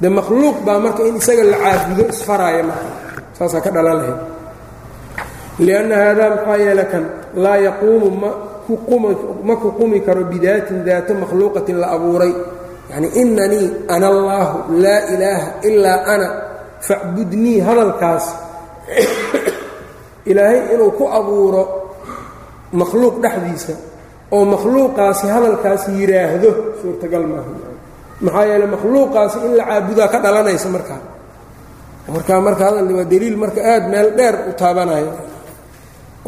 [0.00, 2.88] de makhluuq baa marka in isaga la caabudo isfaraaya marka
[3.38, 4.20] saasaa ka dhalan lahayd
[5.58, 11.96] lianna haadaa maxaa yeele kan laa yaquumu ma ku qumi karo bidaatin daato makhluuqatin la
[11.96, 12.32] abuuray.
[12.90, 16.28] Yacni inanii ana allaahu laa ilaaha ilaa ana
[16.80, 18.24] facbudnii hadalkaas.
[20.30, 21.62] Ilaahay inuu ku abuuro
[22.72, 23.72] makhluuq dhexdiisa
[24.30, 26.50] oo makhluuqaasi hadalkaas yidhaahdo
[26.84, 27.67] suurtagal maaha
[28.20, 31.00] maxaa yeele makhluuqaasi in la caabudaa ka dhalanaysa markaa
[32.14, 35.12] markaa marka waa deliil marka aad meel dheer u taabanaya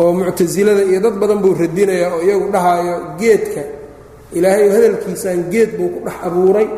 [0.00, 3.62] oo muctasilada iyo dad badan buu radinaya oo iyagu dhahaayo geedka.
[4.32, 6.68] Ilaahay hadalkiisaan geed buu ku dhex abuuray.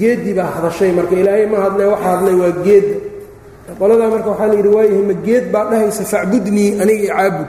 [0.00, 2.96] Geeddii baa hadashay marka ilaahay ma hadle waxa hadlay waa geedda
[3.78, 7.48] qoladaa marka waxaa la yidhi waayahay ma geed baa dhahaysa facbudnii aniga icaabud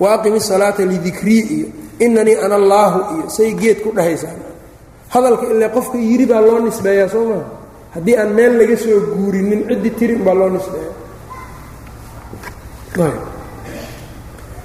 [0.00, 0.38] wa aqimi
[0.92, 1.66] lidikrii iyo
[1.98, 4.34] inanii ana allaahu iyo say geed ku dhahaysaa
[5.14, 7.44] hadalka ile qofka yidhi baa loo nisbeeyaa soo maa
[7.94, 10.92] haddii aan meel laga soo guurinin ciddii tirin baa loo nisbeeya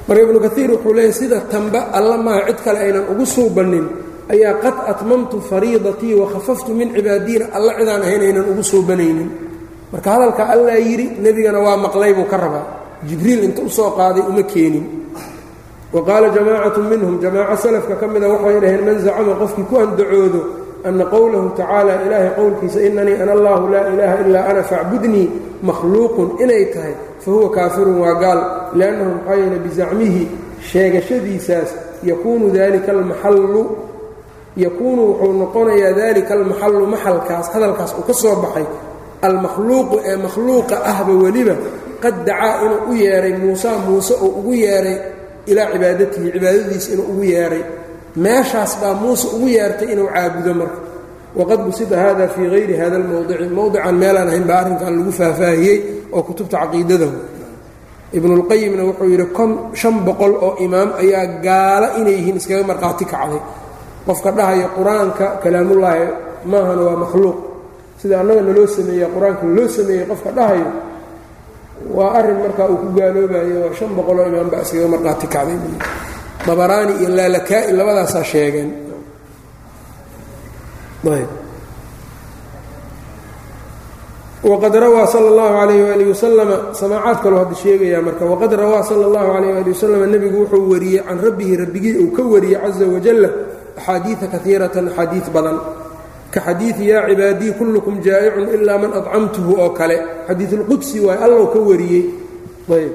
[0.08, 3.86] marka ibnu kaiir wuxuu leeyahy sida tamba alla maaha cid kale aynan ugu suubannin
[4.34, 9.30] ayaa qad atmamtu fariidatii wakhafaftu min cibaadiina alla cidaan ahayn aynan ugu suubanaynin
[9.92, 12.66] marka hadalka allaa yidhi nebigana waa maqlay buu ka rabaa.
[13.08, 14.86] Jibriil inta u soo qaaday uma keenin
[15.94, 20.42] wa qaala jamaacatu minhum jamaaco salafka ka mida waxay dhaheen man zacama qofkii ku andacoodo
[20.88, 25.28] ana qowlahu tacaala ilaahay qowlkiisa inanii ana allahu laa ilaaha ilaa ana facbudnii
[25.68, 28.40] makhluuqun inay tahay fa huwa kaafirun waa gaal
[28.78, 30.24] liannahu maxaa yeele bizacmihi
[30.72, 31.70] sheegashadiisaas
[32.10, 33.64] yakuunu dalika almaxallu
[34.64, 38.66] yakuunu wuxuu noqonayaa dalika almaxallu maxalkaas hadalkaas uu ka soo baxay
[39.28, 41.56] almakhluuqu ee makhluuqa ahba weliba
[42.04, 44.98] qad dacaa inuu u yeedhay muusa muuse uu ugu yeedhay
[45.52, 47.64] ilaa cibaadatihi cibaadadiisa inuu ugu yeedhay
[48.26, 50.80] meeshaas baa muuse ugu yeertay inuu caabudo marka.
[51.40, 55.78] Waqad busida hada fii hayri hada almowdici mowdican meelaan ahayn baa arrinkan lagu faahfaahiyey
[56.16, 57.18] oo kutubta caqiidadahu.
[58.18, 63.42] Ibnulqayimna wuxuu yidhi kon shan boqol oo imaam ayaa gaalo inay yihiin iskaga markhaati kacday.
[64.06, 66.06] Qofka dhahaya qur'aanka kalaamullaahi
[66.52, 67.38] maahana waa makhluuq.
[68.00, 70.68] Sida annaga naloo sameeya qur'aanka loo sameeyey qofka dhahayo
[71.98, 75.58] waa arrin markaa uu ku gaaloobayo waa shan boqoloo imaam baa iskaga markhaati kacday
[76.48, 78.70] dabaraani iyo laalakaa'i labadaasaa sheegeen.
[84.44, 89.08] Waqad rawaa sala allahu calayh waali wasalama samaacaad kaloo hadda sheegayaa marka waqad rawaa sala
[89.08, 93.30] allahu calayh waali wasalama nebigu wuxuu wariyey can rabbihi rabbigii uu ka wariyey caza wajalla
[93.80, 95.58] axaadiida kaiiratan axaadiid badan
[96.34, 99.98] ka xadiii yaa cibaadii kullukum jaa'icun ilaa man acamtuhu oo kale.
[100.28, 102.06] Xadiiulqudsi waay allow ka wariyey.
[102.70, 102.94] Ayb.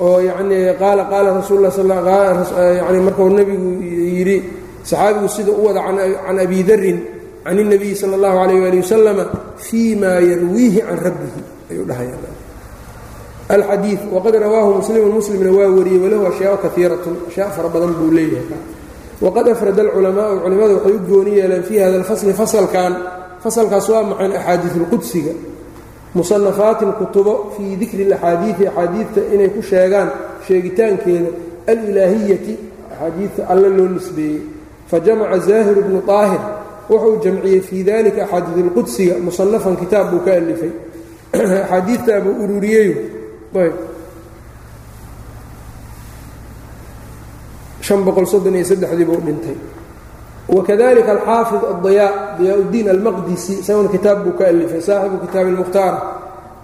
[0.00, 3.70] Oo yanii qaala qaala rasuul yani marku nebigu
[4.18, 4.38] yidhi
[4.82, 5.80] saxaabigu sida u wada
[6.26, 6.98] can abi darin
[7.44, 9.24] can اnabiyi sal اllahu alayh ali wasalama
[9.56, 11.40] fii ma yarwiihi can rabbihi
[11.70, 18.10] ayuu dhahayaadii waqad rawaahu muslimu muslimna waa wariyey walahu ashyaau kaiiratun ashyaa fara badan buu
[18.10, 18.58] leeyahay
[19.24, 22.92] waqad afrada alculamaau culimmadu waxay u gooni yeeleen fii hada alfasli fasalkan
[23.44, 25.32] fasalkaas waa maxayn axaadiisulqudsiga
[26.14, 30.08] musanafaatin kutubo fii dikri alaxaadiidi axaadiidta inay ku sheegaan
[30.46, 31.30] sheegitaankeeda
[31.72, 32.54] alilaahiyati
[32.92, 34.40] axaadiidta alle loo nisbeeyey
[34.90, 36.42] fajamaca zaahir ibnu aahir
[36.90, 40.72] wuxuu jamciyey fii dalika axaadiisulqudsiga musanafan kitaab buu ka alifay
[41.64, 42.94] axaadiidtaa buu ururiyeyo
[47.93, 49.57] an boqol soddon iyo saddexdii buu dhintay
[50.49, 52.07] wakadalika alxaafid adaya
[52.39, 55.95] diyaa-uddiin almaqdisi isaguna kitaab buu ka alifay saaxibu kitaabi اlmukhtaar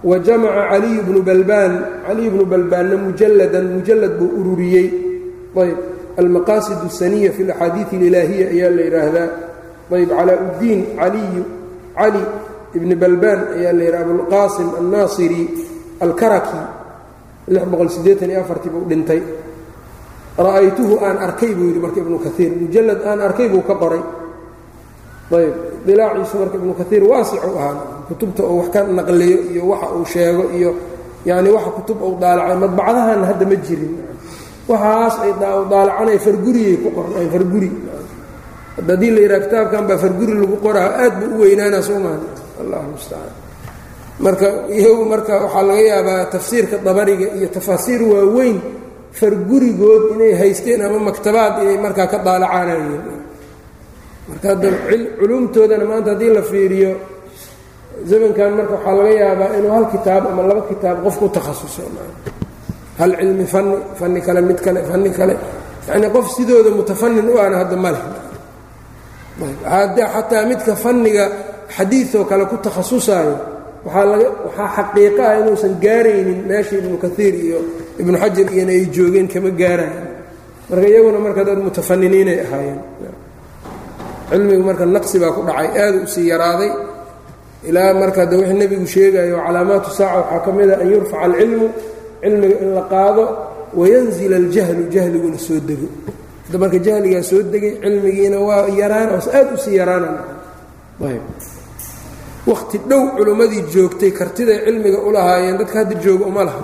[0.04, 1.72] wa jamaca caliyu bnu balbaan
[2.06, 4.88] caliyu bnu balbaanna mujalladan mujallad buu ururiyey
[5.56, 5.78] ayb
[6.16, 9.28] almaqaasid الsaniya fi اlaxaadiiث اlilaahiya ayaa la yidhaahdaa
[9.92, 11.42] ayb calaa-uddiin caliyu
[11.96, 12.22] cali
[12.76, 15.42] ibni balbaan ayaa la yidhaha abulqaasim annaasiri
[16.00, 16.60] alkaraki
[18.72, 19.20] buu dhintay
[20.45, 24.01] ra'aytuhu aan arkay buu yidhi marka ibnu kaiir mujallad aan arkay buu ka qoray.
[25.35, 27.75] Ayb dilaaciisu marka ibnu kaiir waasicu ahaa
[28.07, 30.71] kutubta uu wax ka naqliyo iyo waxa uu sheego iyo
[31.29, 33.93] yani waxa kutub uu daalacay madbacdahan hadda ma jirin.
[34.69, 37.69] Waxaas ay daalacanay farguriyay ku qornay farguri.
[38.79, 42.17] Haddii la yidhaha kitaabkan baa farguri lagu qoraa aad buu u weynaanaa soo maha
[42.63, 43.33] allahu mustacaan
[44.23, 48.57] marka iyagu marka waxaa laga yaabaa tafsiirka dabariga iyo tafaasiir waaweyn
[49.17, 53.03] fargurigood inay haysteen ama maktabaad inay markaa ka daalacaanayeen
[54.29, 54.67] marka hadda
[55.19, 56.91] culumtoodana maanta haddii la fiiriyo
[58.09, 61.83] zamankan marka waxaa laga yaabaa inuu hal kitaab ama laba kitaab qof ku takhasuso
[62.99, 65.35] hal cilmi fanni fanni kale mid kale fanni kale.
[65.87, 67.91] Yacnii qof sidooda mutafanin u ana hadda ma
[70.13, 71.25] xataa midka fanniga
[71.75, 73.35] xadiidoo kale ku takhasusaayo
[73.85, 77.59] waxaa laga waxaa xaqiiqo ah inuusan gaaraynin meesha ibnu kaiir iyo
[78.01, 80.05] ibnu xajar iyona ay joogeen kama gaarayan
[80.69, 82.79] marka iyaguna marka dad mutafaniniinay ahaayeen.
[84.29, 86.71] Cilmigu marka naqsi baa ku dhacay aada u sii yaraaday.
[87.69, 91.67] Ilaa marka de wixii nebigu sheegayo calaamaatu saaca waxaa ka mid a an yurfaca alcilmu
[92.21, 93.23] cilmiga in la qaado
[93.79, 95.87] wayanzila aljahlu jahliguna soo dego.
[96.45, 100.17] Hadda marka jahligaa soo degay cilmigiina waa yaraan oos aad u sii yaraanayb
[102.49, 106.63] wakhti dhow culimmadii joogtay kartiday cilmiga u lahaayeen dadka hadda jooga uma laha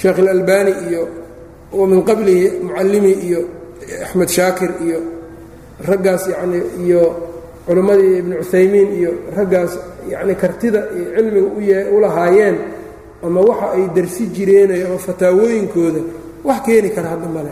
[0.00, 1.02] sheekh ilalbani iyo
[1.90, 3.40] min qablihi mucallimi iyo
[4.04, 4.98] axmed shaakir iyo
[5.88, 7.02] raggaas yacni iyo
[7.66, 9.72] culimmadii ibnu cuthaymiin iyo raggaas
[10.12, 12.56] yacni kartida iyo cilmiga u lahaayeen
[13.26, 16.00] ama waxa ay darsi jireenayo ama fataawooyinkooda
[16.48, 17.50] wax keeni kara hadda male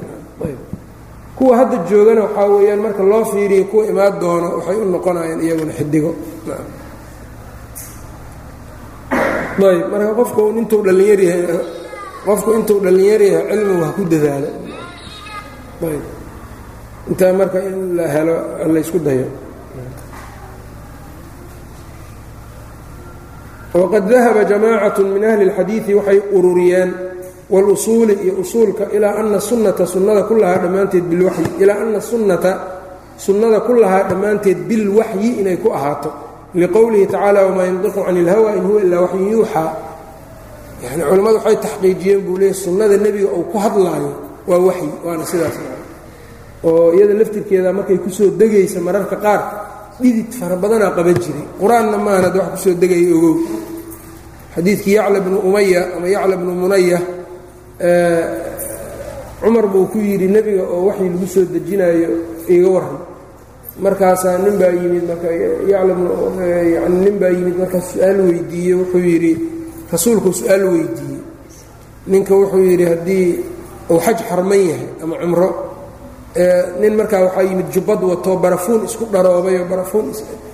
[1.36, 5.72] kuwa hadda joogana waxaa weeyaan marka loo fiiriyo kuwa imaan doono waxay u noqonayaan iyaguna
[5.78, 6.10] xidigo
[9.68, 9.82] ayb.
[9.92, 11.44] Marka qofku intuu dhallinyar yahay
[12.25, 14.49] qofku intuu dhallinyar yahay cilmigu ha ku dadaalo
[15.81, 16.03] ayb
[17.09, 18.35] intaa marka in la helo
[18.73, 19.27] laysku dayo
[23.73, 26.89] wqad dahaba jamaacaة min ahli اlxadiiثi waxay ururiyeen
[27.49, 32.51] wاlusuuli iyo usuulka ilaa ana sunata sunnada kulahaa dhammaanteed bilwaxyi ilaa ana sunnata
[33.17, 36.11] sunnada kulahaa dhammaanteed bilwaxyi inay ku ahaato
[36.53, 39.69] liqowlihi tacaala wamaa yandiqu can اlhawa in huwa ilaa waxyin yuuxaa
[40.84, 44.10] yani culammadu waxay taxqiijiyeen buu leeyay sunnada nebiga uu ku hadlaayo
[44.48, 45.56] waa waxyi waana sidaas
[46.68, 49.40] oo iyada laftirkeeda markay ku soo degaysa mararka qaar
[50.00, 51.44] dhidid fara badanaa qaban jiray.
[51.60, 53.34] Qur'aanna maahan ad wax ku soo degaya ogow.
[54.54, 56.98] Xadiidkii yacla bnu umaya ama yacla bnu munaya
[59.40, 62.08] cumar buu ku yidhi nebiga oo waxii lagu soo dejinaayo
[62.54, 62.96] iga waran
[63.84, 65.28] markaasaa nin baa yimid marka
[65.72, 69.32] yacla bnuyani nin baa yimid markaas su'aal weydiiyey wuxuu yidhi
[69.92, 71.22] rasuulku su'aal weydiiyey.
[72.06, 73.28] Ninka wuxuu yidhi haddii
[73.90, 75.48] uu xaj xarman yahay ama cumro
[76.80, 80.12] nin markaa waxaa yimid jubbad wato barafuun isku dharoobayo barafuun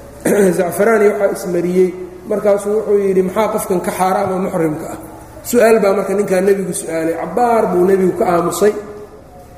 [0.59, 1.91] zacfaraani waxaa ismariyey
[2.28, 4.99] markaasuu wuxuu yidhi maxaa qofkan ka xaara ama muxrimka ah?
[5.43, 7.18] Su'aal baa marka ninkaa nebigu su'aalay.
[7.18, 8.74] Cabbaar buu nebigu ka aamusay.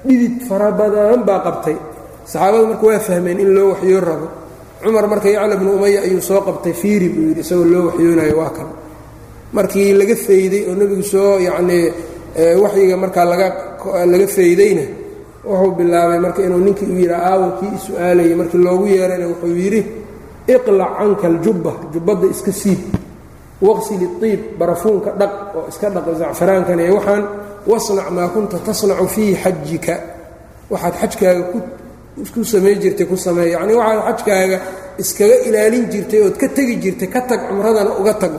[0.06, 1.76] Dhidid fara badan baa qabtay.
[2.24, 4.28] Saxaabadu marka waa fahmeen in loo waxyoo rabo.
[4.80, 8.52] Cumar marka yacla bnu umaya ayuu soo qabtay fiiri buu yidhi isagoo loo waxyoonayo waa
[8.56, 8.68] kan
[9.56, 11.84] markii laga fayday oo nebigu soo yacnii
[12.62, 13.24] waxyiga markaa
[14.12, 14.84] laga faydayna
[15.48, 19.80] wuxuu bilaabay marka inuu ninkii u yidhi aawo kii is-su-aalayay markii loogu yeerayna wuxuu yidhi
[20.54, 22.80] iqlac canka aljubba jubbadda iska siib
[23.68, 27.22] waqsili iib barafuunka dhaq oo iska dhaq zacfaraankana ee waxaan
[27.70, 29.94] wasnac maa kunta tasnacu fii xajika
[30.72, 31.42] waxaad xajkaaga
[32.34, 34.58] ku samay jirtay ku sameey yacnii waxaad xajkaaga
[35.02, 38.32] iskaga ilaalin jirtay ood ka tegi jirtay ka tag cumradana uga tag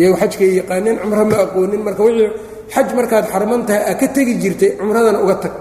[0.00, 1.80] iyagu xajkay yaqaaneen cumro ma aqoonin.
[1.86, 2.30] Marka wixii
[2.74, 5.54] xaj markaad xarman tahay aa ka tegi jirtay cumradana uga tag.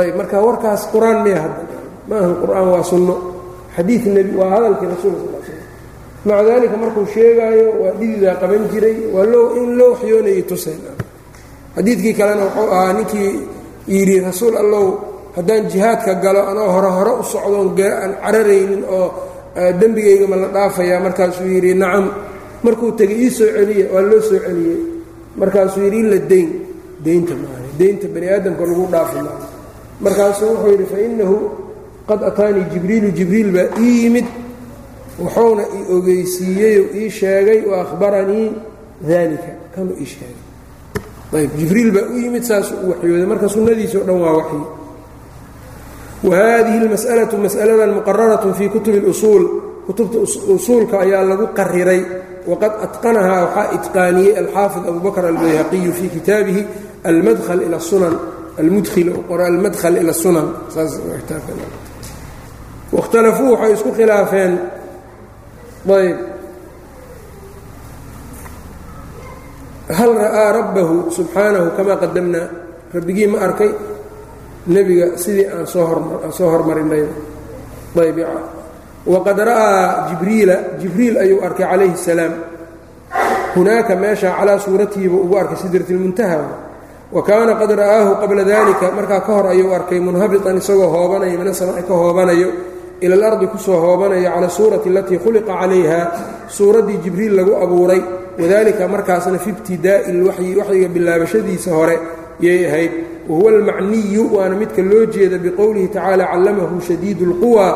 [0.00, 1.64] Ayb marka warkaas qur'aan miya hadda.
[2.10, 3.14] Ma qur'aan waa sunno.
[3.76, 5.62] Xadiid nebi waa hadalkii rasuulka sal slam
[6.26, 10.78] maca daalika markuu sheegaayo waa dhididaa qaban jiray waa loo in loo waxyoonayay tuseen
[11.76, 13.30] xadiidkii kalena wuxuu ahaa ninkii
[13.94, 14.86] yidhi rasuul allow
[15.36, 17.68] haddaan jihaadka galo anoo hore hore u socdoon
[18.02, 19.06] aan cararaynin oo
[19.80, 21.00] dembigayga ma la dhaafayaa.
[21.06, 22.04] Markaasuu yidhi nacam
[22.64, 24.78] markuu tegay ii soo celiye waa loo soo celiyey.
[25.36, 26.48] Markaasuu yidhi illa dayn
[27.04, 29.48] daynta maaha daynta bani aadamka lagu dhaafi maaha
[30.00, 30.98] markaasuu wuxuu yidhi fa
[32.08, 34.26] qad ataanii jibriilu jibriil baa ii yimid
[35.18, 38.50] wuxuuna ii ogeysiiyeyoo ii sheegay wa akhbaranii
[39.08, 40.42] daalika kanuu ii sheegay.
[41.34, 43.26] Ayb jibriil baa u yimid saasuu u waxyooday.
[43.26, 44.60] Marka sunnadiisao dhan waa waxyi.
[46.24, 49.44] Wa haadihi almas'alatu mas'aladan muqararatun fii kutubi اlusuul
[49.86, 50.18] kutubta
[50.54, 51.48] usuulka ayaa lagu
[52.50, 56.62] waqad atqanahaa waxaa itqaaniyey alxaafid abu bakr albayhaqiyu fii kitaabihi
[57.04, 58.14] almadhl ila sunan
[58.60, 60.46] almudhil qora almadhl ila sunan
[62.94, 64.52] waاkhtalafuu waxay isku khilaafeen
[65.88, 66.18] ayb
[69.98, 72.46] hal ra'aa rabbahu subxaanahu kamaa qadamnaa
[72.94, 73.72] rabbigii ma arkay
[74.66, 77.04] nebiga sidii aan soo hormarinay
[78.04, 78.18] ayb
[79.06, 82.32] waqad ra'aa jibriila jibriil ayuu arkay calayhi salaam
[83.54, 86.38] hunaaka meesha calaa suuratihiiba ugu arkay sidratilmuntaha
[87.12, 91.52] wa kaana qad ra'aahu qabla dalika markaa ka hor ayuu arkay munhabitan isagoo hoobanayo mina
[91.52, 92.48] samaa'i ka hoobanayo
[93.00, 96.00] ila alardi ku soo hoobanayo cala suurati alatii khuliqa calayha
[96.48, 98.00] suuraddii jibriil lagu abuuray
[98.40, 101.96] wadalika markaasna fi ibtidaa'i lwaxyi waxyiga bilaabashadiisa hore
[102.39, 102.91] yay ahayd
[103.29, 107.67] wahuwa almacniyu waana midka loo jeeda biqowlihi tacaala callamahu shadiidu اlquwa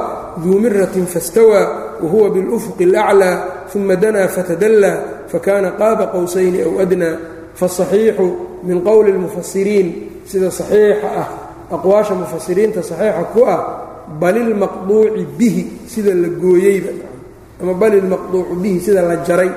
[0.43, 3.31] duu miratin fastawaa wahuwa biاlufqi اlأclى
[3.75, 4.97] uma danaa fatadallaa
[5.27, 7.17] fakana qaaba qowsayni aw adnaa
[7.55, 8.27] fasaxiixu
[8.63, 9.87] min qowli اlmufasiriin
[10.25, 11.27] sida saxiixa ah
[11.71, 13.61] aqwaasha mufasiriinta saxiixa ku ah
[14.19, 16.91] bal ilmaqduuci bihi sida la gooyeyba
[17.61, 19.51] ama bal ilmaqduucu bihi sida la jaray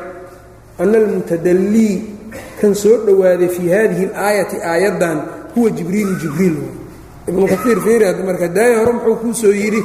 [0.78, 2.09] ana almutadallii
[2.61, 5.21] kan soo dhowaaday fii hadihi اlaayati aayaddan
[5.55, 6.55] huwa jibriilu jibriil.
[7.27, 9.83] Ibnu kaiir fiiri marka daaya hore muxuu kuu soo yidhi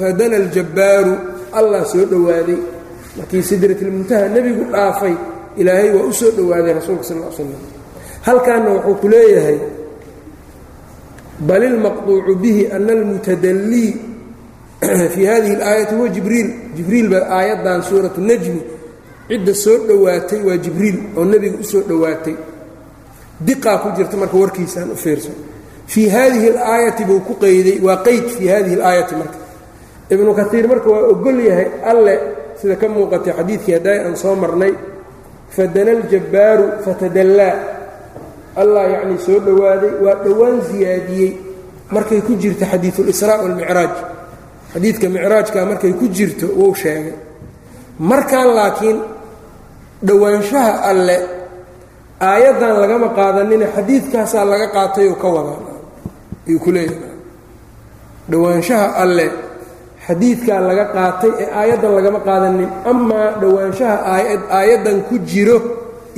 [0.00, 1.14] fadana aljabbaaru
[1.52, 2.58] allah soo dhowaaday
[3.16, 5.14] markii sidratilmuntaha nebigu dhaafay
[5.56, 7.54] ilaahay waa u soo dhowaaday rasuulka sal slam
[8.22, 9.58] halkaanna wuxuu ku leeyahay
[11.40, 13.92] bal ilmaqduucu bihi ana almutadallii
[15.14, 16.48] fii hadihi اlaayati huwa jibriil.
[16.76, 18.73] Jibriil baa aayaddan suuratu najmi
[19.28, 22.36] cidda soo dhowaatay waa jibriil oo nebiga u soo dhowaatay.
[23.46, 25.30] Diqaa ku jirta marka warkiisaan u fiirso.
[25.86, 29.38] Fii hadihi اlaayati buu ku qeyday waa qeyd fii hadihi اlaayati marka.
[30.10, 32.14] Ibnu kaiir marka waa ogol yahay alle
[32.60, 34.72] sida ka muuqatay xadiidkii haddaay aan soo marnay
[35.54, 37.54] fadana aljabbaaru fatadallaa.
[38.56, 41.32] Allah yacnii soo dhowaaday waa dhowaan siyaadiyey
[41.90, 43.92] markay ku jirto xadiiulisraa walmicraaj
[44.72, 47.12] xadiidka micraajka markay ku jirto wuu sheegay.
[47.98, 48.98] Markan laakiin
[50.06, 51.16] dhowaanshaha alle
[52.20, 55.60] aayaddan lagama qaadanine xadiidkaasaa laga qaatay oo ka wadaa.
[56.46, 57.14] Ayuu ku leeyahay.
[58.30, 59.26] Dhowaanshaha alle
[60.06, 65.56] xadiidkaa laga qaatay ee aayaddan lagama qaadanin amaa dhowaanshaha aayad aayaddan ku jiro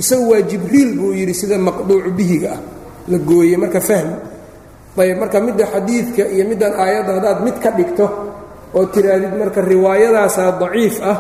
[0.01, 2.61] isagu waa jibriil buu yidhi sida maqduucu bihiga ah.
[3.07, 4.15] La gooyey marka fahmi
[4.99, 8.07] ayb marka midda xadiidka iyo middan aayadda haddaad mid ka dhigto
[8.75, 11.19] oo tihaahdid marka riwaayadaasaa daciif ah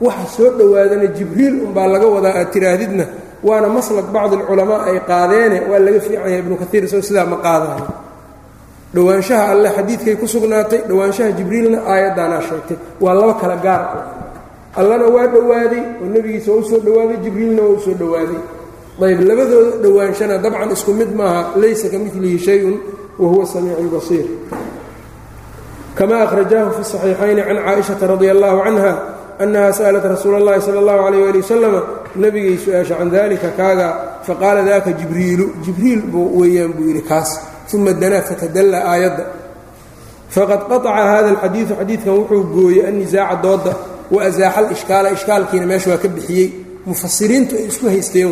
[0.00, 3.04] waxa soo dhowaadana jibriil unbaa laga wadaa aad tiraahdidna
[3.48, 7.36] waana maslak bacdi alculamaa ay qaadeene waa laga fiican yahay ibnu kaiir isagoo sidaa ma
[7.46, 7.86] qaadayo
[8.94, 13.82] dhowaanshaha alle xadiidkay ku sugnaatay dhowaanshaha jibriilna aayaddaanaa sheegtay waa laba kala gaar.
[14.80, 18.40] Allana waa dhowaaday oo nebigiisa waa u soo dhowaaday jibriilna waa u soo dhowaaday.
[19.06, 22.76] Ayb labadooda dhowaanshana dabcan isku mid maaha laysa ka milihi shayun
[23.20, 24.26] wa huwa samiicu lbasiir
[25.98, 28.92] kama ahrajaahu fi صaxiixayni can caaishaةa radi allahu canha
[29.43, 31.81] annaha sa'lat rasuula اllahi salى اllahu alayh ali wasalama
[32.23, 33.87] nebigay su-aasha can dalika kaaga
[34.27, 37.29] faqaala daka jibriilu jibriil buu weeyaan buu yidhi kaas
[37.75, 39.23] uma danaa fatadalla aayadda
[40.35, 43.73] faqad qaطca hada اlxadiidu xadiidkan wuxuu gooyey annisaaca dooda
[44.13, 46.47] wa asaaxa alishkaala ishkaalkiina meesha waa ka bixiyey
[46.89, 48.31] mufasiriintu ay isku haysteen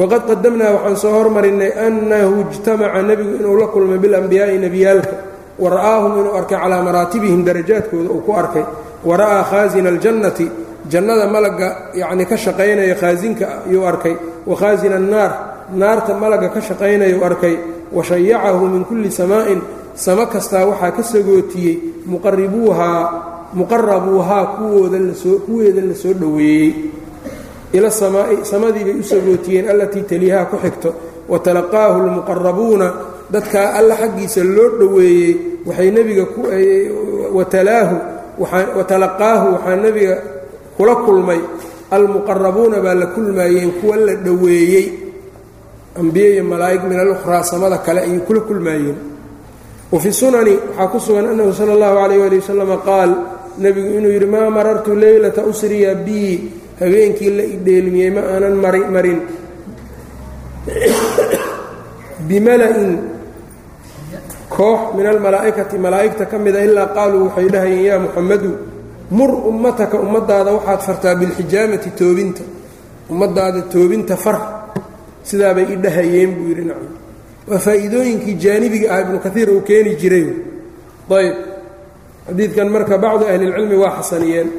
[0.00, 5.14] waqad qadamnaa waxaan soo hormarinay annahu ijtamaca nebigu inuu la kulmay biاlanbiyaa'i nebiyaalka
[5.62, 8.64] wa ra'aahum inuu arkay calaa maraatibihim darajaadkooda uu ku arkay
[9.03, 10.51] wa ra'aa khaasina aljannati
[10.89, 15.31] jannada malagga yacnii ka shaqaynaya khaasinka ayuu arkay wa khaasina annaar
[15.75, 17.55] naarta malagga ka shaqaynayuu arkay
[17.91, 19.61] wa shayacahu min kulli samaa'in
[19.95, 21.75] samo kastaa waxaa ka sagootiyey
[22.05, 23.03] muqaribuuhaa
[23.53, 26.73] muqarabuuhaa kuwooda la soo kuweeda la soo dhoweeyey.
[27.73, 30.93] Ila samaa'i samadii bay u sagootiyeen allatii taliihaa ku xigto
[31.27, 32.93] wa talaqaahu almuqarabuuna
[33.31, 35.35] dadkaa alla xaggiisa loo dhoweeyey
[35.65, 36.25] waxay nebiga
[37.33, 37.95] watalaahu
[38.37, 40.15] wa talaqaahu waxaa nebiga
[40.77, 41.41] kula kulmay
[41.91, 44.87] almuqarabuuna baa la kulmaayeen kuwa la dhoweeyey
[45.99, 48.97] ambiye iyo malaa'ig min alukhraa samada kale ayay kula kulmaayeen.
[49.91, 53.11] Wa fi sunani waxaa ku sugan annahu sala allahu calayh ali wasalama qaal
[53.57, 58.55] nebigu inuu yidhi maa marartu leylata usriya bii habeenkii la idheelmiyey ma aanan
[58.93, 59.19] marin.
[62.27, 63.16] Bimala'in
[64.57, 68.51] koox min almalaa'ikati malaa'igta ka mida ilaa qaaluu waxay dhahayeen yaa muxamadu
[69.17, 72.43] mur ummataka ummadaada waxaad fartaa bilxijaamati toobinta
[73.11, 74.37] ummadaada toobinta far
[75.29, 76.93] sidaabay i dhahayeen buu yidhi nacam.
[77.49, 80.25] Waa faa'iidooyinkii jaanibiga ah ibnu kaiir uu keeni jiray.
[81.19, 81.35] Ayb
[82.27, 84.49] xadiidkan marka bacdu ahlilcilmi waa xasaniyeen.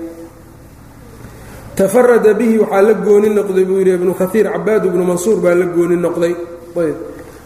[1.77, 5.67] Tafarada bihi waxaa la gooni noqday buu yidhi ibnu kaiir cabaad ibnu mansuur baa la
[5.77, 6.35] gooni noqday.
[6.83, 6.97] Ayb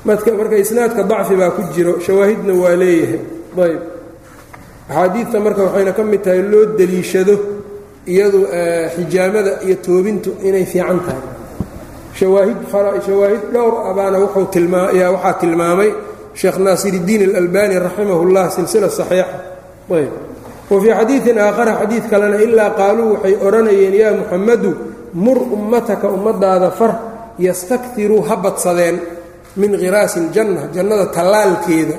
[0.04, 3.20] marka isnaadka dacfi baa ku jiro shawaahidna waa leeyahay.
[3.64, 3.80] Ayb
[4.88, 7.34] axaadiidta marka waxayna ka mid tahay loo deliishado
[8.12, 8.40] iyadu
[8.96, 11.22] xijaamada iyo toobintu inay fiican tahay.
[12.18, 15.90] Shawaahid dhowr abaana waxaa tilmaamay
[16.40, 19.36] sheekh naasiridiin alalbani raximah اllah silsila saxiixa
[19.98, 20.12] ayb
[20.70, 24.70] wa fii xadiidin aakhara xadiid kalena ilaa qaaluu waxay odhanayeen yaa muxamadu
[25.24, 26.92] mur ummataka ummadaada far
[27.46, 28.96] yastaktiruu ha badsadeen
[29.56, 31.96] min khiraasi اljanna jannada tallaalkeeda.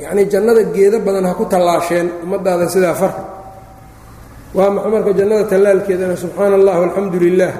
[0.00, 3.22] Yacnii jannada geedo badan ha ku tallaasheen ummaddaada sidaa farka
[4.56, 6.16] waa maxa marka jannada tallaalkeedana?
[6.16, 7.52] Subxaana allah walxamdu lilah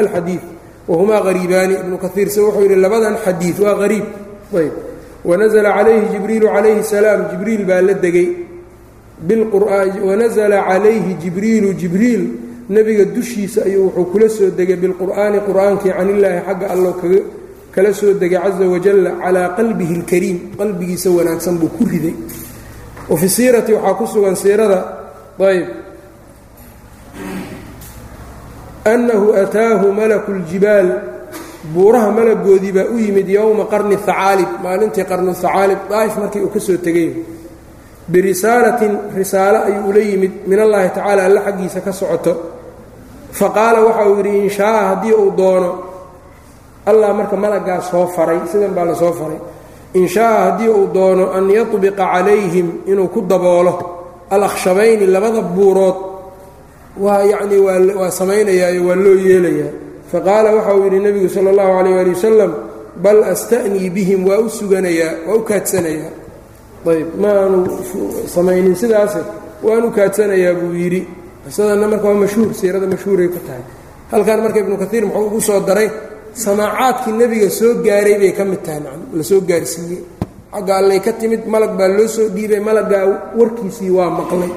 [0.00, 0.42] alxadiid
[0.90, 4.06] wahumaa qariibaani ibnu kaiirse wuxuu yidhi labadan xadiid waa qariib
[4.60, 4.74] ayb.
[5.28, 8.28] Wanazla calayhi jibriilu calayhi salaam jibriil baa la degay.
[10.08, 12.22] Wanazla calayhi jibriilu jibriil
[12.70, 16.90] nebiga dushiisa ayuu wuxuu kula soo degay bilqur'aani qur'aankii can illaahi xagga allo
[17.78, 22.14] kala soo degay caza wajalla calaa qalbihi اlkariim qalbigiisa wanaagsan buu ku riday.
[23.10, 24.78] Wa fi siirati waxaa ku sugan siirada
[25.38, 25.68] ayb
[28.94, 30.88] annahu ataahu malaku اljibaal
[31.74, 36.60] buuraha malagoodii baa u yimid yowma qarni hacaalib maalintii qarnu hacaalib daa'if markii uu ka
[36.60, 37.10] soo tegay.
[38.12, 42.32] Birisaalatin risaalo ayuu ula yimid min allaahi tacaala alla xaggiisa ka socoto.
[43.38, 45.70] Faqaala waxa uu yidhi in shaaa haddii uu doono
[46.90, 49.38] allah marka malaggaa soo faray sidan baa la soo faray.
[49.98, 53.72] In shaaa haddii uu doono an yatbiqa calayhim inuu ku daboolo
[54.34, 55.98] alakhshabayni labada buurood
[57.04, 57.60] waa yacnii
[58.00, 59.72] waa samaynayaayo waa loo yeelayaa.
[60.12, 62.52] Faqaala waxa uu yidhi nebigu sala allahu calayh waali wasalam
[63.04, 66.12] bal asta'nii bihim waa u suganayaa waa u kaadsanayaa.
[66.92, 67.58] Ayb ma aanu
[68.34, 69.20] samaynin sidaase
[69.66, 71.00] waan u kaadsanayaa buu yidhi.
[71.44, 73.64] Qisadana marka waa mashhuur siirada mashhuuray ku tahay.
[74.12, 75.88] Halkan marka ibnu kaiir muxuu ugu soo daray
[76.43, 80.01] samaacaadkii nebiga soo gaaray bay ka mid tahay man la soo gaarsiiyey
[80.53, 83.03] xagga allay ka timid malag baa loo soo dhiibay malaggaa
[83.39, 84.51] warkiisii waa maqlay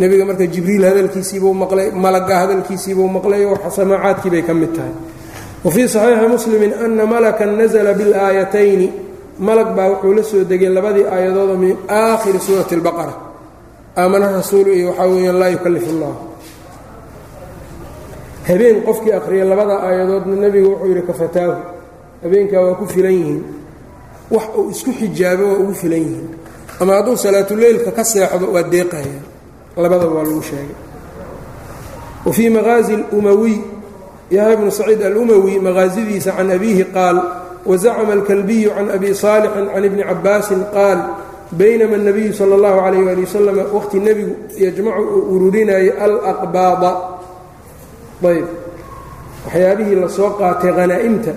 [0.00, 3.42] nebiga marka jibriil hadalkiisiibuu maqlay malagga hadalkiisiibuu maqlay
[3.78, 4.94] samaacaadkii bay ka mid tahay
[5.64, 8.88] wa fii saxiixi muslimin ana malakan nazla biاlaayatayni
[9.38, 13.14] malag baa wuxuu la soo degay labadii aayadooda min aakhiri suurati اlbaqara
[14.00, 16.12] aamana rasuulu iyo waxaa weeyaan laa yukalif اllah
[18.50, 21.54] habeen qofkii akhriya labada aayadoodna nebigu wuxuu yidhi kafataahu
[22.22, 23.42] habeenkaa waa ku filan yihiin
[24.30, 26.28] wax uu isku xijaabo waa ugu filan yihiin
[26.80, 29.18] ama hadduu salaatuleylka ka seexdo waa deeqaya
[29.76, 30.74] labadaba waa lagu sheegay
[32.26, 33.56] wa fii maqaazi اlumawiy
[34.30, 37.16] yahya bnu saciid alumawi maqaasidiisa can abiihi qaal
[37.66, 40.98] wazacma alkalbiyu can abi saalixin can ibni cabaasin qaal
[41.58, 46.90] baynama الnabiyu salى اllahu alayh ali wasalam waqhti nebigu yajmacu uu ururinayay alaqbaada
[48.29, 48.47] ayb.
[49.45, 51.31] Waxyaabihii la soo qaatay hanaa'imta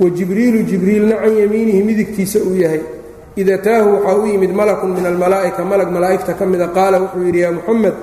[0.00, 2.80] wa jibriilu jibriilna can yamiinihi midigtiisa uu yahay.
[3.36, 6.66] Id ataahu waxaa u yimid malakun min almalaa'ika malag malaa'igta ka mida.
[6.76, 7.94] Qaala wuxuu yidhi yaa muxamed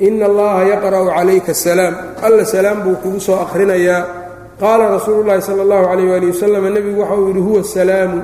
[0.00, 1.94] ina allaha yaqra'u calayka asalaam
[2.26, 4.02] alla salaam buu kugu soo akhrinayaa.
[4.60, 8.18] Qaala rasuulu llaahi sala allahu calayh waali wasalam nebigu waxa uu yidhi huwa asalaamu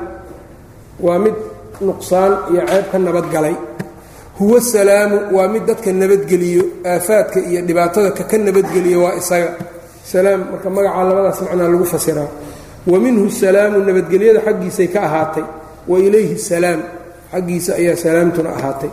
[1.07, 1.35] waa mid
[1.81, 3.55] nuqsaan iyo ceeb ka nabadgalay
[4.39, 9.51] huwa salaamu waa mid dadka nabadgeliyo aafaadka iyo dhibaatada kaka nabadgeliyo waa isaga.
[10.05, 12.29] Salaam marka magacaa labadaas macnaa lagu fasiraa.
[12.87, 15.45] Wa minhu salaamu nabadgelyada xaggiisay ka ahaatay.
[15.89, 16.81] Wa ilayhi salaam
[17.33, 18.91] xaggiisa ayaa salaamtuna ahaatay.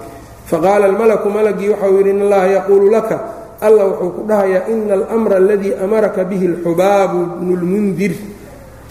[0.49, 3.17] Faqaala almalaku malagii waxau yidhi in allaha yaquulu laka.
[3.61, 8.13] Allah wuxuu ku dhahayaa ina almra aladii amaraka bihi alxubaabu bnu lmundir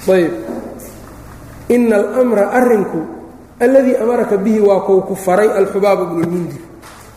[0.06, 0.32] ayb
[1.68, 3.00] ina almra arrinku
[3.60, 6.60] alladii amaraka bihi waa kou ku faray alxubaabu bnu lmundir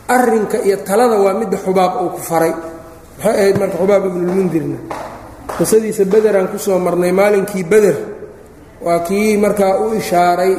[0.08, 2.52] arrinka iyo talada waa midda xubaab uu ku faray.
[3.18, 4.78] Maxay ahayd marka xubaab ibnulmundirna
[5.58, 7.96] qisadiisa bederaan ku soo marnay maalinkii beder.
[8.84, 10.52] Waa kii markaa u ishaaray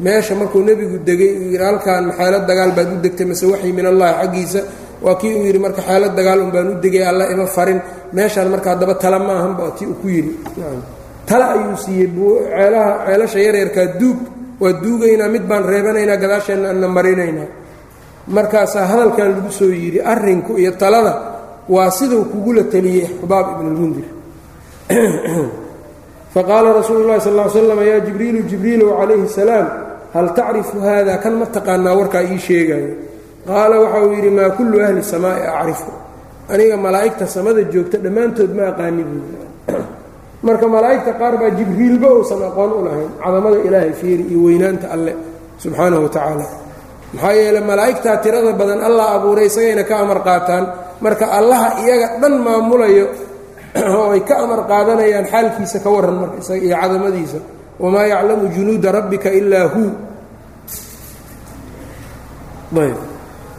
[0.00, 3.86] meesha markuu nebigu degay uu yidhi halkan xeelad dagaal baad u degtay mase waxyi min
[3.92, 4.60] allahi xaggiisa?
[5.04, 7.80] Waa kii uu yidhi marka xeelad dagaal un baan u degay alla ima farin.
[8.16, 10.32] Meeshaan marka haddaba tala ma ahanba tii uu ku yidhi.
[11.28, 14.18] Tala ayuu siiyey ceelaha ceelasha yaryarkaa duug
[14.60, 17.48] waa duugaynaa mid baan reebanaynaa gadaasheenna anna marinaynaa.
[18.26, 21.14] Markaasaa hadalkan lagu soo yidhi arrinku iyo talada
[21.68, 24.04] waa siduu kugula teliyey xubaab ibnulmundir
[26.34, 29.66] faqaala rasuulu llahi sal l slam yaa jibriilu jibriilow calayhi salaam
[30.14, 32.92] hal tacrifu haada kan ma taqaanaa warkaa ii sheegayo
[33.46, 35.92] qaala waxa uu yidhi maa kullu ahli samaa'i acrifu.
[36.48, 39.36] Aniga malaa'igta samada joogta dhammaantood ma aqaani buui
[40.42, 43.10] marka malaa'igta qaar baa jibriilba uusan aqoon u lahayn.
[43.22, 45.16] Cadamada ilaahay fiiri iyo weynaanta alle
[45.58, 46.46] subxaanahu wa tacaala.
[47.14, 50.64] Maxaa yeele malaa'igtaa tirada badan allah abuuray isagayna ka amar qaataan.
[51.00, 53.06] Marka allaha iyaga dhan maamulayo
[53.94, 57.38] oo ay ka amar qaadanayaan xaalkiisa ka warran marka isaga iyo cadamadiisa.
[57.78, 59.90] Wamaa yaclamu junuuda rabbika ilaa huu
[62.76, 62.98] ayb.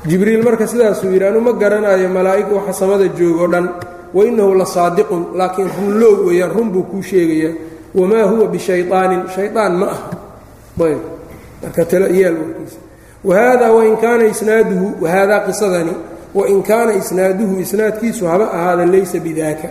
[0.06, 3.66] Jibriil marka sidaasuu yidhi anu ma garanayo malaa'ig waxa samada joogo dhan
[4.14, 7.54] wainahu la saadiqun laakiin runlow weeyaan run buu kuu sheegayaa
[7.96, 10.10] wamaa huwa bishayaanin shayaan ma aha.
[10.86, 11.00] Ayb.
[11.64, 11.84] Marka
[13.24, 15.92] wahada wain kaana isnaaduhu wahaadaa qisadani
[16.34, 19.68] wain kaana isnaaduhu isnaadkiisu haba ahaada laysa bidaaka.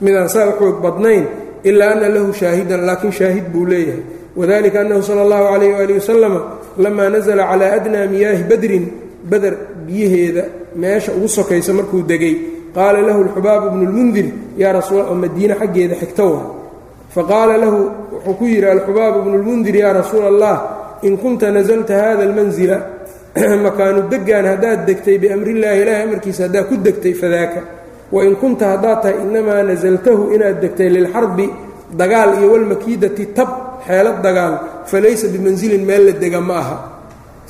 [0.00, 1.26] Midaan saa xoog badnayn
[1.64, 4.02] ilaa ana lahu shaahidan laakiin shaahid buu leeyahay.
[4.36, 6.40] Wadalika annahu sala allahu calayh waali wasalama
[6.78, 8.84] lamaa nasala calaa adnaa miyaahi badrin
[9.30, 9.54] bader
[9.86, 10.44] biyaheeda
[10.76, 12.36] meesha ugu sokaysa markuu degay
[12.76, 14.26] qaala lahu alxubaabu bnu lmundir
[14.62, 16.40] yaa rasuul oo madiine xaggeeda xigta wa
[17.14, 17.78] faqaala lahu
[18.12, 20.56] wuxuu ku yidhi alxubaabu bnu lmundir yaa rasuula allah
[21.06, 22.76] in kunta nasalta hada almanzila
[23.66, 27.60] makaanu degaan haddaad degtay biamrillaahi ilaahi amarkiisa haddaad ku degtay fadaaka
[28.14, 31.46] wain kunta haddaad tahay innamaa nasaltahu inaad degtay lilxarbi
[32.00, 33.50] dagaal iyo walmakiidati tab
[33.86, 34.54] xeelad dagaal
[34.90, 36.76] fa laysa bimansilin meel la dega ma aha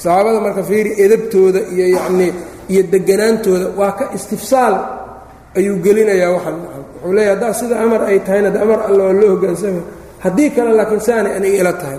[0.02, 2.32] saxaabada marka fiiri edabtooda iyo yacnii
[2.72, 4.74] iyo deganaantooda waa ka istifsaal
[5.58, 9.30] ayuu gelinayaa waxaan wuxuu leeyahy haddaa sida amar ay tahayna de amar alla waa loo
[9.34, 9.80] hogaansama
[10.24, 11.98] haddii kale laakiin saanay aniga ila tahay.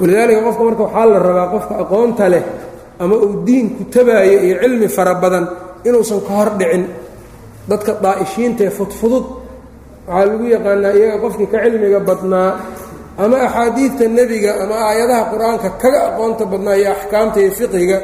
[0.00, 2.44] Walidaalika qofka marka waxaa la rabaa qofka aqoonta leh
[3.02, 5.44] ama uu diinku tabaayo iyo cilmi fara badan
[5.86, 6.84] inuusan ka hor dhicin.
[7.70, 9.24] Dadka daa'ishiinta ee fudfudud
[10.08, 12.50] waxaa lagu yaqaanaa iyaga qofkii ka cilmiga badnaa
[13.22, 17.98] ama axaadiidta nebiga ama aayadaha qur'aanka kaga aqoonta badnaa iyo axkaamta iyo fiqiga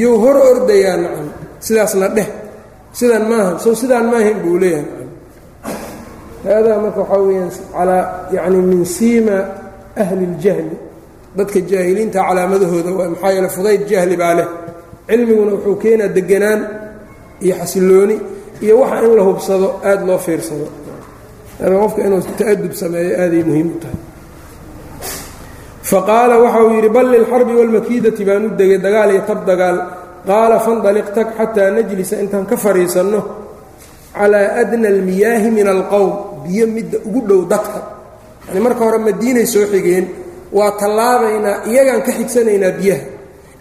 [0.00, 1.26] yuu hor ordayaa nacam
[1.66, 2.28] sidaasna dheh
[2.98, 5.06] sidan maaha sow sidaan maahayn buu leeyahay.
[6.46, 8.04] Haadaa marka waxaa weyaan calaa
[8.36, 9.36] yacni min siima
[10.02, 10.76] ahli اljahli
[11.38, 14.48] dadka jaahiliinta calaamadahooda waa maxaa yeele fudayd jahli baa leh.
[15.08, 16.60] Cilmiguna wuxuu keenaa deganaan
[17.44, 18.16] iyo xasilooni
[18.64, 20.66] iyo waxa in la hubsado aada loo fiirsado.
[21.82, 23.98] Qofka inuu ta'adub sameeyo aaday muhiim u tahay.
[25.90, 29.76] Faqaala waxa uu yidhi bal lilxarbi wاlmakiidati baan u degay dagaal iyo tab dagaal
[30.26, 33.20] qaala fandaliq tag xataa najlisa intaan ka fadhiisanno
[34.14, 36.12] calaa adna almiyaahi min alqowm
[36.44, 37.80] biyo midda ugu dhow dadka.
[38.48, 40.06] Yani marka hore madiinay soo xigeen
[40.52, 43.04] waa tallaabaynaa iyagaan ka xigsanaynaa biyaha.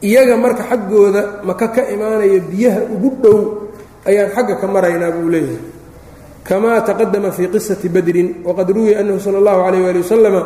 [0.02, 3.40] Iyaga marka xaggooda maka ka imaanaya biyaha ugu dhow
[4.06, 5.62] ayaan xagga ka maraynaa buu leeyahay.
[6.44, 10.42] Kamaa taqadama fii qisati badrin waqad ruwiya annahu sala allahu calayh waali wasalama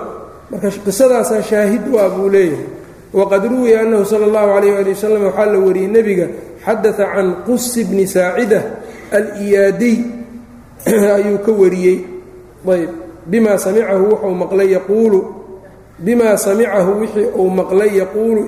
[0.52, 2.85] marka qisadaasaa shaahid u buu leeyahay
[3.16, 6.28] waqad ruwiya annahu sala allahu calayh waali wasalam waxaa la wariyey nebiga
[6.66, 8.60] xadata can qusi bni saacida
[9.18, 9.98] aliyaadiy
[11.18, 11.98] ayuu ka wariyey
[12.74, 12.92] ayb
[13.32, 15.20] bimaa samicahu wuxuu maqlay yaquulu
[16.06, 18.44] bimaa samicahu wixii uu maqlay yaquulu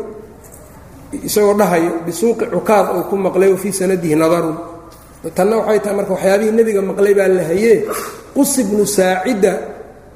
[1.28, 4.58] isagoo dhahayo bisuuqi cukaad uu ku maqlay wa fii sanadihi nadarun
[5.38, 7.78] tanna waxay tahay marka waxyaabihii nebiga maqlay baa la hayee
[8.36, 9.54] qus bnu saacida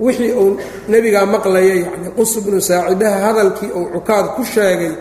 [0.01, 0.57] wixii uu
[0.89, 4.93] nebigaa maqlaya yacni qus bnu saacidaha hadalkii uu cukaad ku sheegay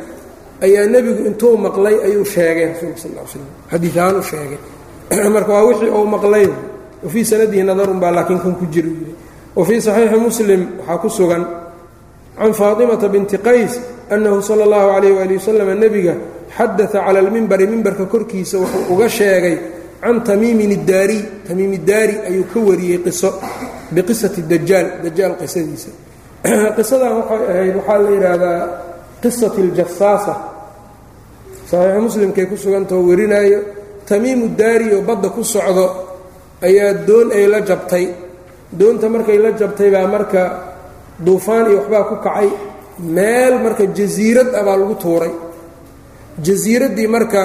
[0.65, 4.61] ayaa nebigu intuu maqlay ayuu sheegay rasuulka sal l slam xadiid ahaan u sheegay.
[5.35, 6.47] Marka waa wixii uu maqlay.
[7.03, 9.15] Wa fii sanadihi nadarun baa laakiin kan ku jira yidhi
[9.57, 11.45] wa fii saxiixi muslim waxaa ku sugan
[12.39, 13.81] can faatimata binti qays
[14.11, 16.15] annahu sala allahu calayh waali wasalam nebiga
[16.57, 19.57] xadata cala almimbari mimbarka korkiisa wuxuu uga sheegay
[20.01, 23.31] can tamiimin iddaari ayuu ka wariyey qiso
[23.95, 25.91] biqisati dajaal dajaal qisadiisa.
[26.77, 28.61] Qisadan waxay ahayd waxaa la yidhaahdaa
[29.23, 30.35] qisati aljasaasa
[31.71, 33.61] saxiixu muslimkay ku sugantao warinaayo
[34.09, 35.87] tamiimu daari oo badda ku socdo
[36.63, 38.07] ayaa doon ay la jabtay.
[38.71, 40.43] Doonta markay la jabtay baa marka
[41.19, 42.49] duufaan iyo waxbaa ku kacay
[42.99, 45.33] meel marka jasiirad ah baa lagu tuuray.
[46.39, 47.43] Jasiiraddii marka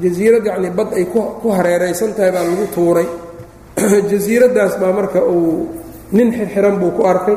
[0.00, 3.25] jasiirad yacnii bad ay ku hareeraysan tahay baa lagu tuuray
[4.10, 5.68] jasiiraddaas baa marka uu
[6.12, 7.36] nin xirxiran buu ku arkay.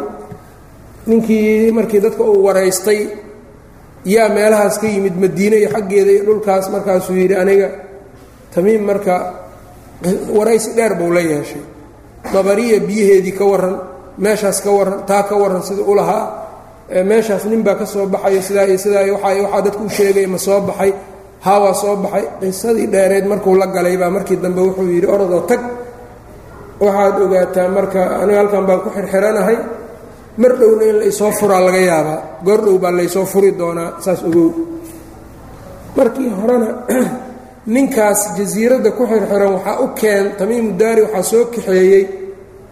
[1.07, 2.99] Ninkii markii dadka uu waraystay
[4.05, 7.69] yaa meelahaas ka yimid madiine iyo xaggeeda iyo dhulkaas markaasuu yidhi aniga
[8.53, 9.13] tamiim marka
[10.37, 11.61] waraysi dheer buu la yeeshay.
[12.33, 13.75] Dabariya biyaheedii ka warran
[14.17, 16.25] meeshaas ka warran taa ka warran sida u lahaa.
[17.03, 20.27] Meeshaas nin baa ka soo baxayo sidaa iyo sidaa iyo waa waxaa dadku u sheegaya
[20.27, 20.93] ma soo baxay
[21.43, 22.23] haawaa soo baxay.
[22.39, 25.78] Qisadii dheereed markuu la galay baa markii dambe wuxuu yidhi orodoo tag
[26.79, 29.57] waxaad ogaataa marka aniga halkan baan ku xirxiranahay
[30.37, 32.19] mar dhowna in laysoo furaa laga yaabaa.
[32.45, 34.51] Goor dhow baa laysoo furi doonaa saas ogow.
[35.97, 36.69] Markii horena
[37.75, 42.05] ninkaas jasiiradda ku xirxiran waxaa u keen tamiimu daari waxaa soo kaxeeyey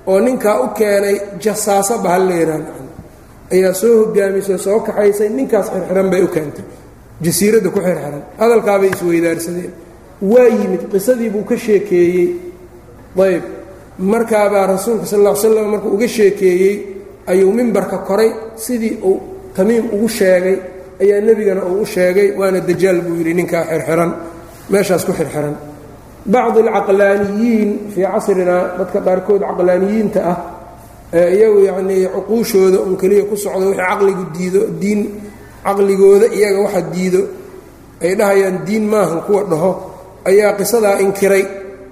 [0.08, 2.64] oo ninkaa u keenay jasaaso bahal leyraan
[3.52, 6.66] ayaa soo hogaamisay soo kaxaysay ninkaas xirxiran bay u keentay.
[7.22, 8.24] Jasiiradda ku xirxiran.
[8.40, 9.74] Hadalkaabay isweydaarsadeen
[10.22, 12.30] waa yimid qisadii buu ka sheekeeyey.
[13.28, 13.44] Ayb
[14.00, 16.76] markaabaa rasuulka sal ll ly slam markuu uga sheekeeyey
[17.32, 19.20] ayuu mimbarka koray sidii uu
[19.56, 20.56] tamiim ugu sheegay
[21.02, 24.12] ayaa nebigana uu u sheegay waana dajaal buu yidhi ninkaa xirxiran
[24.72, 25.56] meeshaas ku xirxiran.
[26.34, 30.38] Bacdi alcaqlaaniyiin fii casrinaa dadka qaarkood caqlaaniyiinta ah
[31.20, 35.02] ee iyagu yacnii cuquushooda un keliya ku socdo wixii caqligu diido diin
[35.66, 37.22] caqligooda iyaga waxa diido
[38.04, 39.72] ay dhahayaan diin maahan kuwa dhaho
[40.30, 41.44] ayaa qisadaa inkiray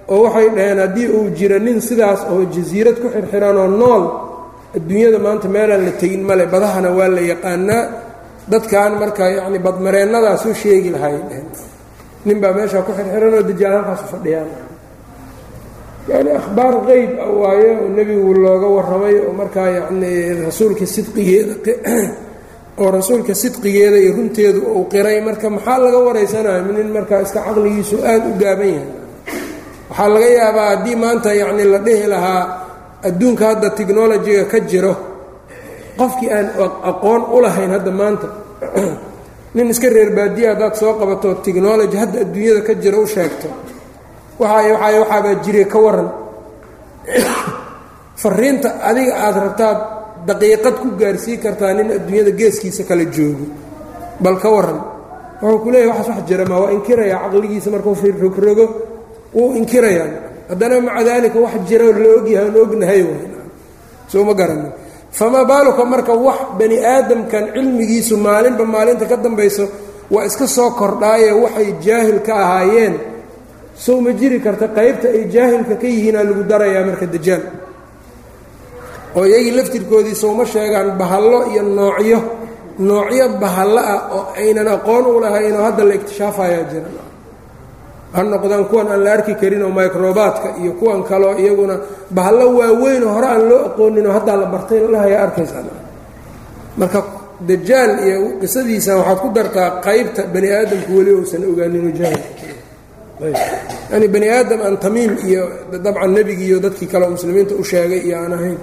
[0.07, 4.03] oo waxay dhaheen haddii uu jiro nin sidaas oo jasiirad ku xirxiranoo nool
[4.76, 7.84] adduunyada maanta meelaan la tegin male badahana waa la yaqaanaa.
[8.52, 11.18] Dadkan marka yacni badmareennadaas u sheegi lahay
[12.26, 14.49] nin baa meeshaa ku xirxiranoo dajaal halkaasu fadhiyaan.
[16.10, 21.53] Yani akhbaar qeyb ah waayo oo nebigu looga warramay oo markaa yacnii rasuulka sidqigeeda
[22.82, 25.18] oo rasuulka sidqigeeda iyo runteedu uu qiray.
[25.22, 29.05] Marka maxaa laga waraysanayo nin markaa iska caqligiisu aada u gaaban yahay
[29.96, 32.44] waxaa laga yaabaa haddii maanta yacni la dhihi lahaa
[33.08, 34.94] adduunka hadda technolojiga ka jiro
[36.00, 36.48] qofkii aan
[36.92, 38.28] aqoon u lahayn hadda maanta
[39.56, 43.48] nin iska reer baadiya haddaad soo qabato technology hadda adduunyada ka jiro u sheegto
[44.40, 46.10] waxaay waxaay waxaabaa jire ka waran
[48.22, 49.80] fariinta adiga aada rabtaad
[50.28, 53.46] daqiiqad ku gaarsii kartaa nin adduunyada geeskiisa kala joogo
[54.24, 54.80] bal ka waran
[55.42, 58.66] wuxuu ku leeyahy waxaas wax jira ma waa inkirayaa caqligiisa markuu rogrogo
[59.36, 60.07] wuu inkirayaa
[60.49, 63.02] haddana maca daalika wax jira la ogyahay aan ognahay
[64.12, 64.72] soo ma garanin
[65.18, 69.66] famaa baaluka marka wax bani aadamkan cilmigiisu maalinba maalinta ka dambayso
[70.14, 72.95] waa iska soo kordhaaye waxay jaahil ka ahaayeen.
[73.86, 77.44] Sow ma jiri karta qaybta ay jaahilka ka yihiinaa lagu darayaa marka dajaal.
[79.18, 82.20] Oo iyagii laftirkoodii sowma sheegaan bahallo iyo noocyo
[82.88, 86.88] noocyo bahallo ah oo aynan aqoon u lahayn oo hadda la ikhtishaafayaa jira
[88.16, 91.76] ha noqdaan kuwan aan la arki karin oo microbaadka iyo kuwan kaleo iyaguna
[92.10, 95.64] bahallo waaweynoo hore aan loo aqooninoo haddaa la bartay lahaya arkaysaa
[96.78, 97.00] marka
[97.42, 102.24] dajaal iyo qisadiisa waxaad ku dartaa qaybta bani aadamku weli uusan ogaanin jaahil.
[103.92, 108.18] Yani bani aadam aan tamiim iyo dabcan nebigii iyo dadkii kale muslimiinta u sheegay iyo
[108.18, 108.58] aan ahayn.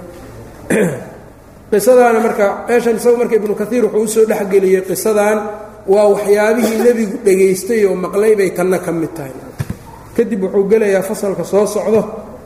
[1.71, 5.37] Qisadaana marka meeshan isagu marka ibnu kaiir wuxuu u soo dhexgeliyey qisadan
[5.87, 9.42] waa waxyaabihii nebigu dhegaystay oo maqlay bay tanna ka mid tahay
[10.17, 12.01] kadib wuxuu gelayaa fasalka soo socdo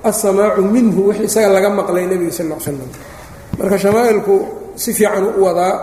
[0.10, 2.78] assamaacu minhu wix isaga laga maqlay nebiga sal l slam
[3.60, 4.34] marka shamaa'ilku
[4.82, 5.74] si fiican u wadaa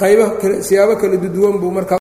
[0.00, 0.24] qayba
[0.68, 1.98] siyaabo kala duduwan buu markaa